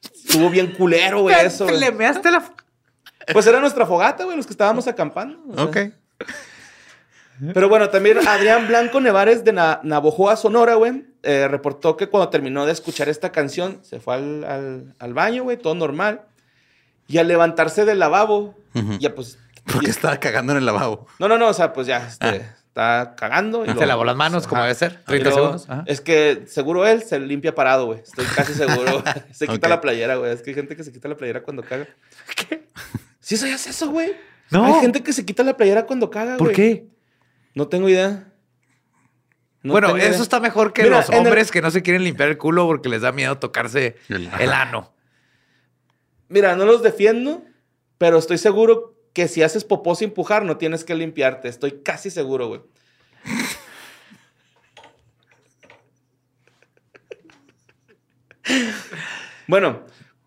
[0.03, 1.65] estuvo bien culero, güey, eso.
[1.67, 1.79] güey.
[1.79, 2.45] Le measte la...
[3.33, 5.39] Pues era nuestra fogata, güey, los que estábamos acampando.
[5.49, 5.65] o sea.
[5.65, 5.77] Ok.
[7.55, 12.29] Pero bueno, también Adrián Blanco Nevares de Na- Navojoa, Sonora, güey, eh, reportó que cuando
[12.29, 16.23] terminó de escuchar esta canción, se fue al, al- al baño, güey, todo normal.
[17.07, 18.99] Y al levantarse del lavabo, Ujú.
[18.99, 19.39] ya pues...
[19.65, 21.07] Porque y- estaba cagando en el lavabo.
[21.19, 22.35] No, no, no, o sea, pues ya este, Ah.
[22.69, 23.65] está cagando.
[23.65, 24.67] Y Se lavó las manos, como Ajá.
[24.67, 25.01] debe ser.
[25.03, 25.71] Y 30 luego, segundos.
[25.71, 25.83] Ajá.
[25.87, 28.01] Es que seguro él se limpia parado, güey.
[28.01, 29.03] Estoy casi seguro.
[29.33, 30.33] se quita la playera, güey.
[30.33, 31.87] Es que hay gente que se quita la playera cuando caga.
[32.49, 32.67] ¿Qué?
[33.21, 34.13] ¿Sí sabías eso, güey?
[34.51, 34.65] No.
[34.65, 36.57] Hay gente que se quita la playera cuando caga, ¿Por güey.
[36.57, 36.87] qué?
[37.55, 38.33] No tengo idea.
[39.63, 40.23] No bueno, tengo eso idea.
[40.23, 42.89] está mejor que Mira, los el- hombres que no se quieren limpiar el culo porque
[42.89, 44.93] les da miedo tocarse El- el ano.
[46.29, 47.43] Mira, no los defiendo,
[47.99, 51.49] pero estoy seguro que si haces popó sin empujar, no tienes que limpiarte.
[51.49, 52.61] Estoy casi seguro, güey.
[59.47, 59.81] bueno,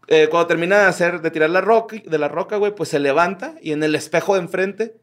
[0.07, 2.99] eh, cuando termina de hacer, de tirar la roca, de la roca, güey, pues se
[2.99, 4.95] levanta y en el espejo de enfrente,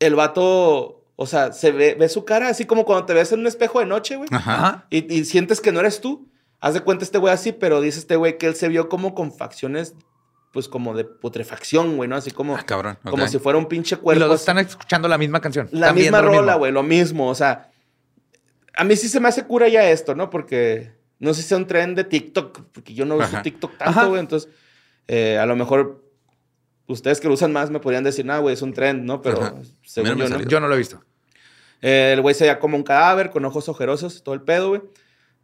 [0.00, 3.40] el vato, o sea, se ve, ve su cara así como cuando te ves en
[3.40, 4.28] un espejo de noche, güey.
[4.32, 4.86] Ajá.
[4.90, 6.28] Y, y sientes que no eres tú.
[6.60, 9.14] Haz de cuenta este güey así, pero dice este güey que él se vio como
[9.14, 9.94] con facciones,
[10.52, 12.16] pues como de putrefacción, güey, ¿no?
[12.16, 12.98] Así como, Ah, cabrón.
[13.04, 14.20] como si fuera un pinche Y cuerpo.
[14.20, 15.68] los dos están escuchando la misma canción.
[15.72, 17.28] La misma rola, güey, lo mismo.
[17.28, 17.70] O sea,
[18.74, 20.30] a mí sí se me hace cura ya esto, ¿no?
[20.30, 23.42] Porque no sé si sea un tren de TikTok, porque yo no uso Ajá.
[23.42, 24.20] TikTok tanto, güey.
[24.20, 24.50] Entonces,
[25.08, 26.05] eh, a lo mejor
[26.88, 29.22] ustedes que lo usan más me podrían decir, nah, güey, es un trend, ¿no?
[29.22, 29.54] Pero Ajá.
[29.84, 30.28] según yo, ¿no?
[30.28, 30.46] salió.
[30.48, 31.02] Yo no lo he visto.
[31.82, 34.82] Eh, el güey se veía como un cadáver, con ojos ojerosos, todo el pedo, güey.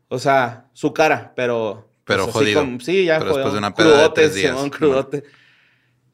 [0.09, 1.89] O sea, su cara, pero...
[2.05, 2.61] Pero pues, jodido.
[2.61, 3.37] como- sí, ya Pero jodido.
[3.39, 4.55] después de una peda de Crudote, tres días.
[4.55, 5.25] Simón, crudote.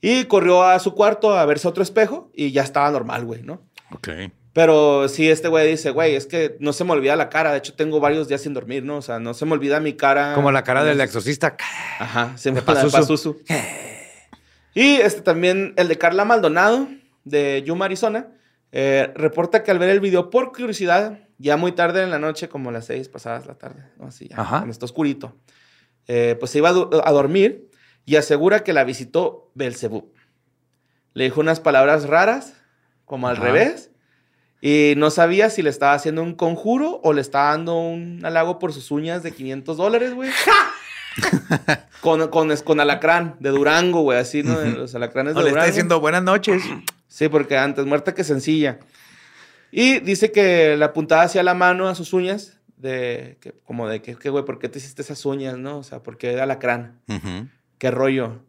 [0.00, 3.62] Y corrió a su cuarto a verse otro espejo y ya estaba normal, güey, ¿no?
[3.92, 4.08] Ok.
[4.52, 7.52] Pero sí, este güey dice, güey, es que no se me olvida la cara.
[7.52, 8.96] De hecho, tengo varios días sin dormir, ¿no?
[8.98, 10.34] O sea, no se me olvida mi cara.
[10.34, 11.56] Como la cara del exorcista.
[11.98, 12.90] Ajá, se me Pazuzu.
[12.96, 13.36] Pazuzu.
[14.78, 16.86] Y este también, el de Carla Maldonado,
[17.24, 18.28] de Yuma, Arizona,
[18.70, 22.48] eh, reporta que al ver el video por curiosidad, ya muy tarde en la noche,
[22.48, 24.06] como las seis pasadas la tarde, ¿no?
[24.06, 25.34] Así ya, cuando está oscurito,
[26.06, 27.68] eh, pues se iba a, dormir
[28.06, 30.12] y asegura que la visitó Belcebú.
[31.12, 32.54] Le dijo unas palabras raras,
[33.04, 33.46] como al Ajá.
[33.46, 33.90] revés,
[34.60, 38.60] y no sabía si le estaba haciendo un conjuro o le estaba dando un halago
[38.60, 40.30] por sus uñas de 500 dólares, güey.
[42.00, 44.60] con, con, con alacrán de Durango, güey, así, ¿no?
[44.60, 45.66] Los alacranes de O le está Durango.
[45.72, 46.62] diciendo buenas noches.
[47.08, 48.78] Sí, porque antes muerta que sencilla.
[49.70, 54.00] Y dice que le apuntaba hacia la mano a sus uñas, de que, como de
[54.02, 55.78] que, güey, ¿por qué te hiciste esas uñas, no?
[55.78, 57.00] O sea, ¿por qué alacrán?
[57.78, 58.40] ¿Qué rollo?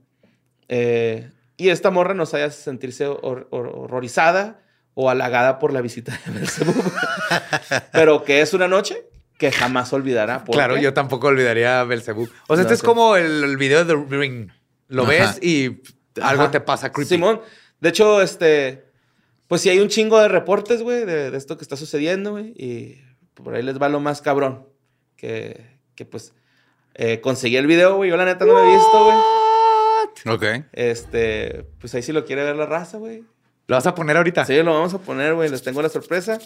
[0.67, 4.61] Eh, y esta morra no sabía si sentirse hor- hor- horrorizada
[4.93, 6.75] o halagada por la visita de Belzebub.
[7.91, 9.03] Pero que es una noche,
[9.39, 10.43] que jamás olvidará.
[10.43, 10.81] ¿Por Claro, qué?
[10.83, 12.29] yo tampoco olvidaría a Belcebú.
[12.47, 12.85] O sea, No, este es sí.
[12.85, 14.49] como el, el video de The Ring.
[14.89, 15.11] Lo Ajá.
[15.11, 15.81] ves y
[16.21, 16.51] algo Ajá.
[16.51, 17.09] te pasa creepy.
[17.15, 17.41] Simón,
[17.79, 18.85] de hecho, este,
[19.47, 22.53] pues sí hay un chingo de reportes, güey, de, de esto que está sucediendo, güey,
[22.57, 23.01] y
[23.33, 24.67] por ahí les va lo más cabrón,
[25.15, 26.33] que, que pues
[26.95, 29.17] eh, conseguí el video, güey, yo la neta no lo he visto, güey.
[30.35, 30.65] Ok.
[30.73, 33.23] Este, pues ahí sí lo quiere ver la raza, güey.
[33.67, 34.43] ¿Lo vas a poner ahorita?
[34.43, 36.39] Sí, lo vamos a poner, güey, les tengo la sorpresa.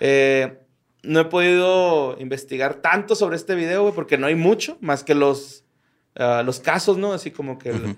[0.00, 0.58] Eh,
[1.04, 5.14] no he podido investigar tanto sobre este video, güey, porque no hay mucho, más que
[5.14, 5.64] los,
[6.16, 7.12] ah, los casos, ¿no?
[7.12, 7.96] Así como que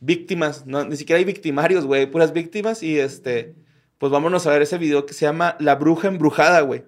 [0.00, 3.54] víctimas, no, ni siquiera hay victimarios, güey, hay puras víctimas y este,
[3.98, 6.84] pues vámonos a ver ese video que se llama La Bruja Embrujada, güey.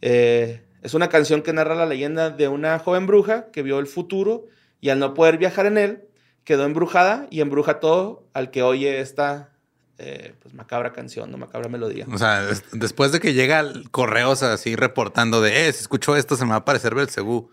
[0.00, 3.86] Eh, es una canción que narra la leyenda de una joven bruja que vio el
[3.86, 4.46] futuro
[4.80, 6.04] y al no poder viajar en él,
[6.44, 9.52] quedó embrujada y embruja todo al que oye esta
[9.98, 12.06] eh, pues macabra canción, no macabra melodía.
[12.12, 16.16] O sea, des- después de que llega el correos así reportando de, eh, si escucho
[16.16, 17.50] esto se me va a aparecer Belcebú.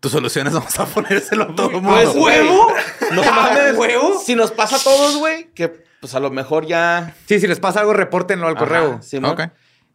[0.00, 1.90] Tus soluciones vamos a ponérselo a todo el mundo.
[1.90, 2.48] Pues, güey,
[3.12, 4.18] No ¿A mames, huevo?
[4.24, 5.68] Si nos pasa a todos, güey, que
[6.00, 7.14] pues a lo mejor ya.
[7.26, 8.92] Sí, si les pasa algo, repórtenlo al correo.
[8.92, 9.32] Ajá, Simón.
[9.32, 9.40] Ok.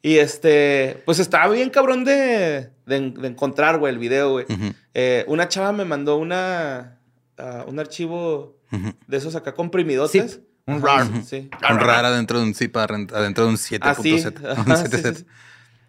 [0.04, 4.46] Y este, pues estaba bien cabrón de, de, de encontrar, güey, el video, güey.
[4.93, 7.00] Eh, una chava me mandó una,
[7.39, 8.56] ah, un archivo
[9.08, 10.34] de esos acá comprimidotes.
[10.34, 11.07] Zip, un RAR.
[11.24, 11.49] Sí.
[11.70, 13.80] Un rara dentro de un zip adentro de un 7.7.
[13.82, 14.13] Así.
[14.41, 15.13] un ajá, sí, 7.7.
[15.13, 15.26] sí, sí.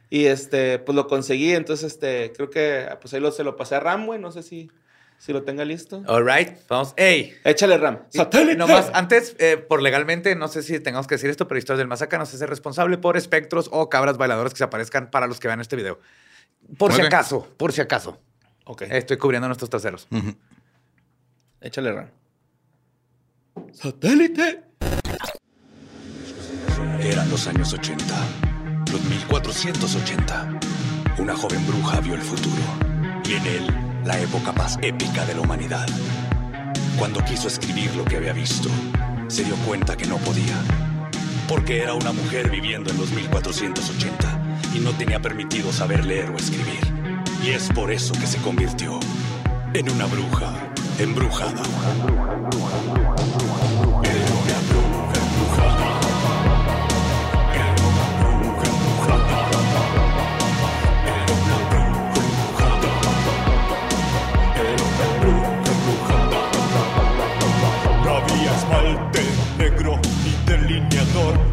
[0.08, 3.74] Y este, pues lo conseguí, entonces este, creo que pues ahí lo, se lo pasé
[3.74, 4.70] a Ram, güey, no sé si,
[5.18, 6.04] si lo tenga listo.
[6.06, 6.94] All right, vamos.
[6.96, 7.34] ¡Ey!
[7.42, 7.98] Échale Ram.
[8.10, 8.56] ¡Satélite!
[8.56, 11.88] Nomás, antes, eh, por legalmente, no sé si tengamos que decir esto, pero Historias del
[11.88, 15.40] Masaca no se hace responsable por espectros o cabras bailadoras que se aparezcan para los
[15.40, 15.98] que vean este video.
[16.78, 18.20] Por si acaso, por si acaso.
[18.64, 20.06] Ok, Estoy cubriendo nuestros traseros.
[21.60, 22.10] Échale Ram.
[23.76, 24.62] ¡Satélite!
[26.98, 28.04] Eran los años 80,
[28.90, 30.60] los 1480.
[31.18, 32.62] Una joven bruja vio el futuro
[33.28, 33.66] y en él
[34.02, 35.86] la época más épica de la humanidad.
[36.98, 38.70] Cuando quiso escribir lo que había visto,
[39.28, 40.56] se dio cuenta que no podía,
[41.46, 44.40] porque era una mujer viviendo en los 1480
[44.74, 46.80] y no tenía permitido saber leer o escribir.
[47.44, 48.98] Y es por eso que se convirtió
[49.74, 50.54] en una bruja
[50.98, 51.62] embrujada.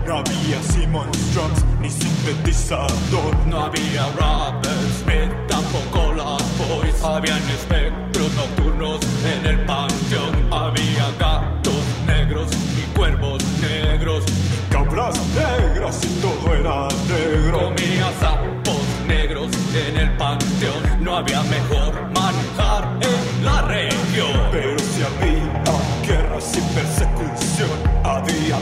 [0.08, 3.36] No había Simon Strums ni sintetizador.
[3.48, 4.64] No había Robert
[5.02, 7.04] Smith, tampoco las Boys.
[7.04, 10.54] Habían espectros nocturnos en el panteón.
[10.54, 14.24] Había gatos negros y cuervos negros.
[14.70, 17.60] Cabras negras y todo era negro.
[17.60, 21.04] Comía sapos negros en el panteón.
[21.04, 24.40] No había mejor manjar en la región.
[24.52, 28.58] Pero si había guerras y persecución, había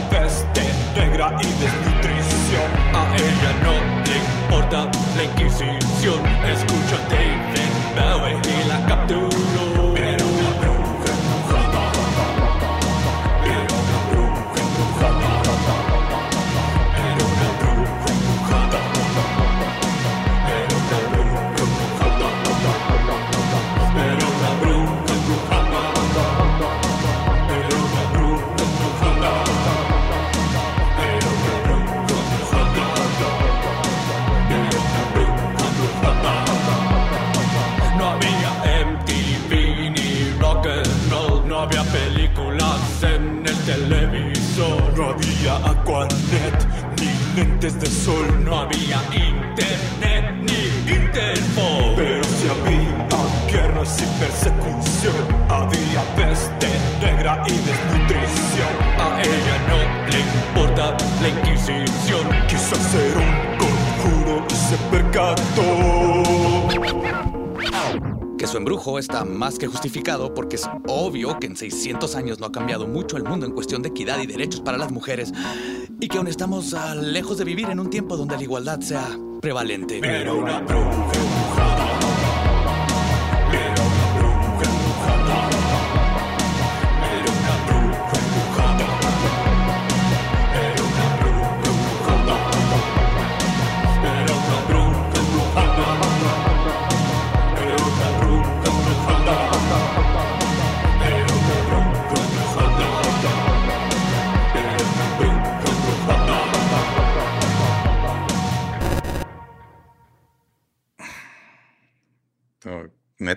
[1.12, 2.70] negra y desnutrición.
[2.94, 6.20] A ella no le importa la Inquisición.
[6.44, 9.41] Escucho a David Bowie y la capturó.
[46.98, 48.42] Ni lentes de sol.
[48.44, 50.62] no había internet ni
[50.94, 51.94] Interpol.
[51.96, 53.06] Pero si había
[53.52, 55.14] guerras y persecución,
[55.48, 56.68] había peste
[57.02, 58.74] negra y desnutrición.
[58.98, 59.78] A ella no
[60.10, 62.26] le importa la Inquisición.
[62.48, 65.62] Quiso hacer un conjuro y se percató.
[68.38, 72.46] Que su embrujo está más que justificado porque es obvio que en 600 años no
[72.46, 75.32] ha cambiado mucho el mundo en cuestión de equidad y derechos para las mujeres
[76.02, 80.00] y que aún estamos lejos de vivir en un tiempo donde la igualdad sea prevalente.
[80.02, 80.66] Era una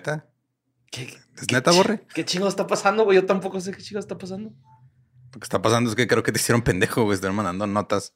[0.06, 0.28] ¿Neta?
[0.90, 2.06] ¿Qué, ¿Es qué neta, Borre?
[2.14, 3.16] ¿Qué chingo está pasando, güey?
[3.16, 4.52] Yo tampoco sé qué chingo está pasando.
[5.32, 7.16] Lo que está pasando es que creo que te hicieron pendejo, güey.
[7.16, 8.14] Están mandando notas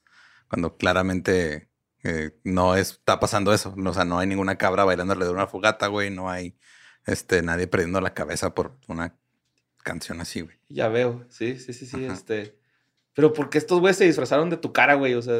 [0.49, 1.68] cuando claramente
[2.05, 3.74] eh, no está pasando eso.
[3.76, 6.11] O sea, no hay ninguna cabra bailando alrededor de una fogata, güey.
[6.11, 6.57] No hay
[7.07, 9.18] este, nadie perdiendo la cabeza por una
[9.82, 10.57] canción así, güey.
[10.68, 11.26] Ya veo.
[11.28, 12.05] Sí, sí, sí, sí.
[12.05, 12.14] Ajá.
[12.14, 12.57] Este.
[13.14, 15.14] Pero ¿por qué estos güeyes se disfrazaron de tu cara, güey?
[15.14, 15.34] O sea.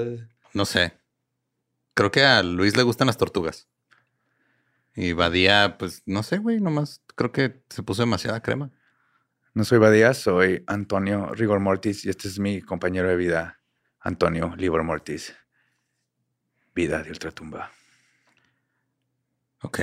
[0.53, 0.95] No sé.
[1.95, 3.70] Creo que a Luis le gustan las tortugas.
[4.95, 6.61] Y Badía, pues no sé, güey.
[6.61, 8.71] Nomás creo que se puso demasiada crema.
[9.55, 13.61] No soy Badía, soy Antonio Rigor Mortis y este es mi compañero de vida,
[13.99, 15.35] Antonio Rigor Mortis.
[16.75, 17.71] Vida de ultratumba.
[19.63, 19.81] Ok.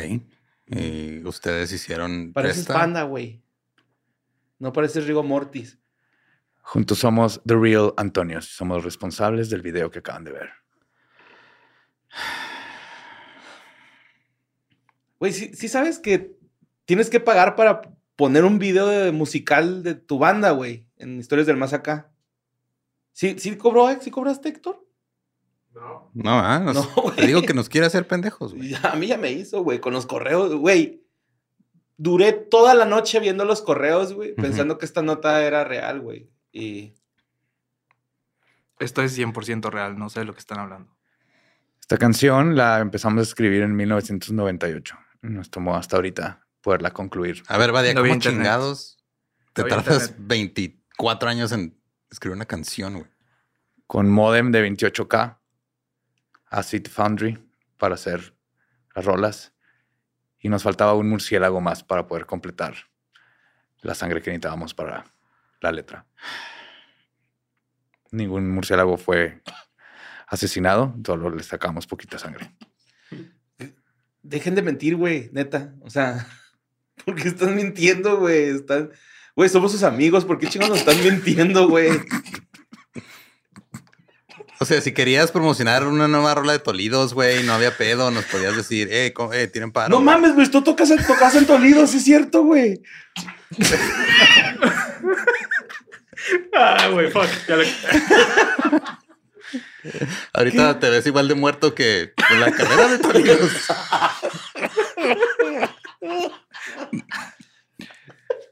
[0.68, 2.34] Y ustedes hicieron.
[2.34, 2.74] Pareces esta?
[2.74, 3.43] panda, güey.
[4.60, 5.80] No pareces Rigo Mortis.
[6.62, 8.45] Juntos somos The Real Antonios.
[8.45, 10.49] Somos responsables del video que acaban de ver.
[15.20, 16.36] Güey, sí, sí sabes que
[16.86, 17.82] tienes que pagar para
[18.15, 22.11] poner un video de musical de tu banda, güey, en Historias del Más Acá.
[23.13, 23.97] ¿Sí, sí cobró, eh?
[24.01, 24.86] ¿Sí cobraste, Héctor?
[26.13, 27.15] No, ah, nos- No, güey.
[27.15, 28.70] te digo que nos quiere hacer pendejos, güey.
[28.70, 31.03] Ya, a mí ya me hizo, güey, con los correos, güey.
[31.97, 36.30] Duré toda la noche viendo los correos, güey, pensando que esta nota era real, güey.
[36.51, 36.93] Y
[38.80, 40.95] Esto es 100% real, no sé de lo que están hablando.
[41.82, 44.95] Esta canción la empezamos a escribir en 1998.
[45.22, 47.43] Nos tomó hasta ahorita poderla concluir.
[47.47, 48.97] A ver, Badia, No ¿cómo chingados
[49.53, 50.28] te No tardas internet.
[50.28, 51.80] 24 años en
[52.11, 53.09] escribir una canción, güey?
[53.88, 55.38] Con modem de 28K,
[56.49, 57.39] Acid Foundry
[57.78, 58.36] para hacer
[58.95, 59.53] las rolas.
[60.39, 62.76] Y nos faltaba un murciélago más para poder completar
[63.82, 65.05] la sangre que necesitábamos para
[65.61, 66.05] la letra.
[68.11, 69.41] Ningún murciélago fue
[70.28, 72.51] asesinado, solo le sacamos poquita sangre.
[74.30, 75.73] Dejen de mentir, güey, neta.
[75.82, 76.28] O sea,
[77.05, 78.43] ¿por qué están mintiendo, güey?
[78.49, 78.91] Están...
[79.36, 81.89] Güey, somos sus amigos, ¿por qué chingos nos están mintiendo, güey?
[84.59, 88.25] O sea, si querías promocionar una nueva rola de Tolidos, güey, no había pedo, nos
[88.25, 89.89] podías decir, eh, co- eh tienen paro.
[89.89, 92.82] No mames, güey, tú tocas, en- tocas en Toledo, sí es cierto, güey.
[96.53, 97.28] Ah, güey, fuck.
[97.47, 97.67] Ya le-
[100.33, 103.51] Ahorita te ves igual de muerto que en la carrera de Tolidos.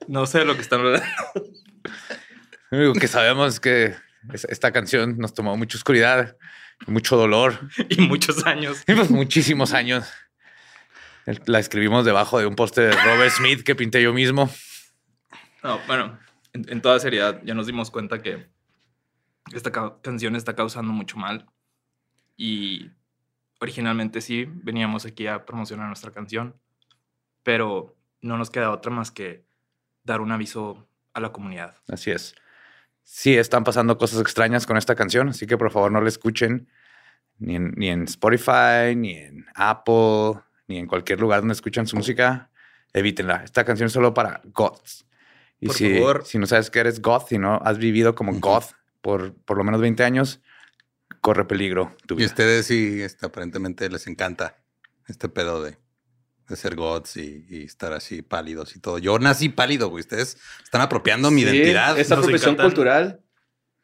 [0.07, 1.05] No sé de lo que están hablando.
[2.71, 3.95] Lo único que sabemos es que
[4.33, 6.35] es- esta canción nos tomó mucha oscuridad,
[6.87, 7.59] mucho dolor
[7.89, 8.83] Y muchos años.
[8.87, 10.07] y pues muchísimos años.
[11.45, 14.49] La escribimos debajo de un poste de Robert Smith que pinté yo mismo.
[15.63, 16.19] No, bueno,
[16.53, 18.47] en, en toda seriedad, ya nos dimos cuenta que
[19.53, 21.45] esta ca- canción está causando mucho mal.
[22.37, 22.91] Y
[23.59, 26.55] originalmente sí, veníamos aquí a promocionar nuestra canción,
[27.43, 29.45] pero no nos queda otra más que
[30.03, 31.75] dar un aviso a la comunidad.
[31.87, 32.35] Así es.
[33.03, 36.67] Sí, están pasando cosas extrañas con esta canción, así que por favor no la escuchen
[37.37, 41.95] ni en, ni en Spotify, ni en Apple, ni en cualquier lugar donde escuchan su
[41.95, 42.49] música.
[42.93, 43.43] Evítenla.
[43.43, 45.05] Esta canción es solo para goths.
[45.59, 46.25] Y Por si, favor.
[46.25, 48.71] si no sabes que eres goth y no has vivido como goth
[49.05, 50.41] por por lo menos 20 años,
[51.21, 54.57] corre peligro tu Y ustedes sí, este, aparentemente les encanta
[55.07, 55.77] este pedo de,
[56.47, 58.97] de ser gods y, y estar así pálidos y todo.
[58.97, 60.01] Yo nací pálido, güey.
[60.01, 61.99] Ustedes están apropiando mi Sí, identidad.
[61.99, 62.65] Esa encantan.
[62.65, 63.21] cultural.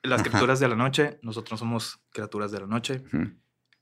[0.01, 3.03] Las criaturas de la noche, nosotros somos criaturas de la noche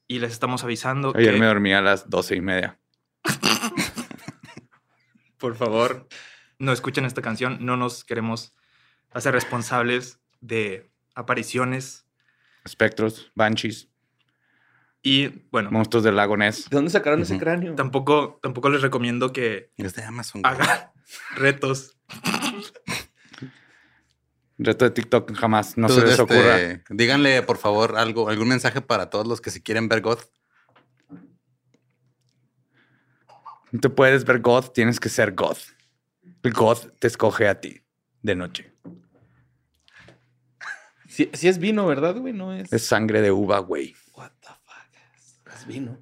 [0.06, 2.78] y les estamos avisando Ayer que, me dormí a las 12 y media.
[5.38, 6.10] por favor,
[6.58, 7.60] no escuchen esta canción.
[7.62, 8.54] No nos queremos
[9.14, 10.89] hacer responsables de
[11.20, 12.06] apariciones
[12.66, 13.90] Espectros, banshees,
[15.02, 16.70] y, bueno, monstruos del lago Ness.
[16.70, 17.76] ¿De dónde sacaron ese cráneo?
[17.76, 20.42] tampoco, tampoco les recomiendo que Es de Amazon.
[20.46, 20.92] hagan
[21.36, 21.98] retos.
[24.58, 26.84] Reto de TikTok jamás, no Entonces, se les este, ocurra.
[26.90, 30.20] Díganle, por favor, algo, algún mensaje para todos los que si quieren ver God.
[33.72, 35.60] No te puedes ver goth, tienes que ser goth.
[36.44, 37.84] El goth te escoge a ti
[38.22, 38.74] de noche.
[41.34, 42.34] Sí es vino, ¿verdad, güey?
[42.34, 42.72] No es...
[42.72, 43.96] Es sangre de uva, güey.
[44.14, 45.54] What the fuck?
[45.54, 45.98] Es, vino.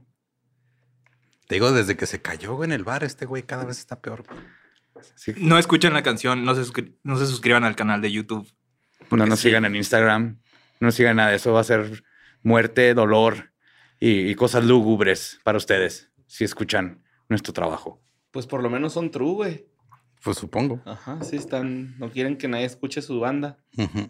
[1.47, 3.99] Te digo, desde que se cayó güey, en el bar, este güey cada vez está
[4.01, 4.23] peor.
[4.27, 4.39] güey.
[5.15, 5.33] Sí.
[5.37, 6.71] No escuchen la canción, no se,
[7.03, 8.51] no se suscriban al canal de YouTube.
[9.11, 9.47] No nos sí.
[9.47, 10.39] sigan en Instagram,
[10.79, 11.33] no nos sigan nada.
[11.33, 12.03] Eso va a ser
[12.43, 13.53] muerte, dolor
[13.99, 18.01] y, y cosas lúgubres para ustedes si escuchan nuestro trabajo.
[18.31, 19.67] Pues por lo menos son true, güey.
[20.23, 20.81] Pues supongo.
[20.85, 21.97] Ajá, sí están...
[21.99, 23.57] No quieren que nadie escuche su banda.
[23.77, 24.09] Ujú.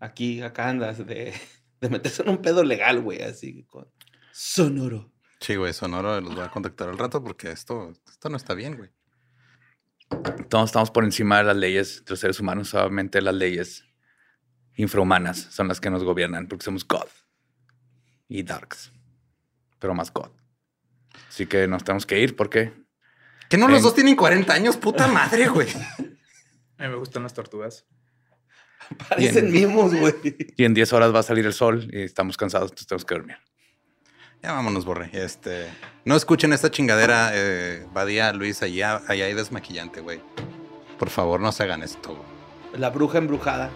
[0.00, 1.32] Aquí, acá andas de,
[1.80, 3.88] de meterse en un pedo legal, güey, así con...
[4.32, 5.12] Sonoro.
[5.40, 8.76] Sí, güey, Sonoro los voy a contactar al rato porque esto, esto no está bien,
[8.76, 8.90] güey.
[10.48, 12.68] Todos estamos por encima de las leyes de los seres humanos.
[12.68, 13.84] Solamente las leyes
[14.76, 17.06] infrahumanas son las que nos gobiernan porque somos God
[18.28, 18.92] y Darks,
[19.78, 20.30] pero más God.
[21.28, 22.72] Así que nos tenemos que ir porque
[23.48, 25.68] Que no los En- dos tienen 40 años, puta madre, güey.
[26.78, 27.86] A mí me gustan las tortugas.
[29.08, 30.14] Parecen mimos, güey.
[30.56, 33.14] y en 10 horas va a salir el sol y estamos cansados, entonces tenemos que
[33.14, 33.36] dormir.
[34.42, 35.08] Ya vámonos, borre.
[35.12, 35.66] Este,
[36.04, 40.20] no escuchen esta chingadera, eh, Badía, Luis, allá, allá hay desmaquillante, güey.
[40.98, 42.10] Por favor, no se hagan esto.
[42.14, 42.80] güey.
[42.80, 43.70] La bruja embrujada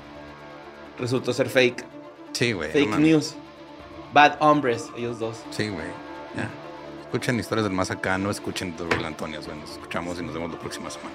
[0.98, 1.84] resultó ser fake.
[2.32, 2.70] Sí, güey.
[2.70, 3.34] Fake news.
[4.12, 5.38] Bad hombres, ellos dos.
[5.50, 5.86] Sí, güey.
[6.36, 6.50] Ya.
[7.02, 9.58] Escuchen historias del más acá, no escuchen The Real Antonios, güey.
[9.58, 11.14] Nos escuchamos y nos vemos la próxima semana.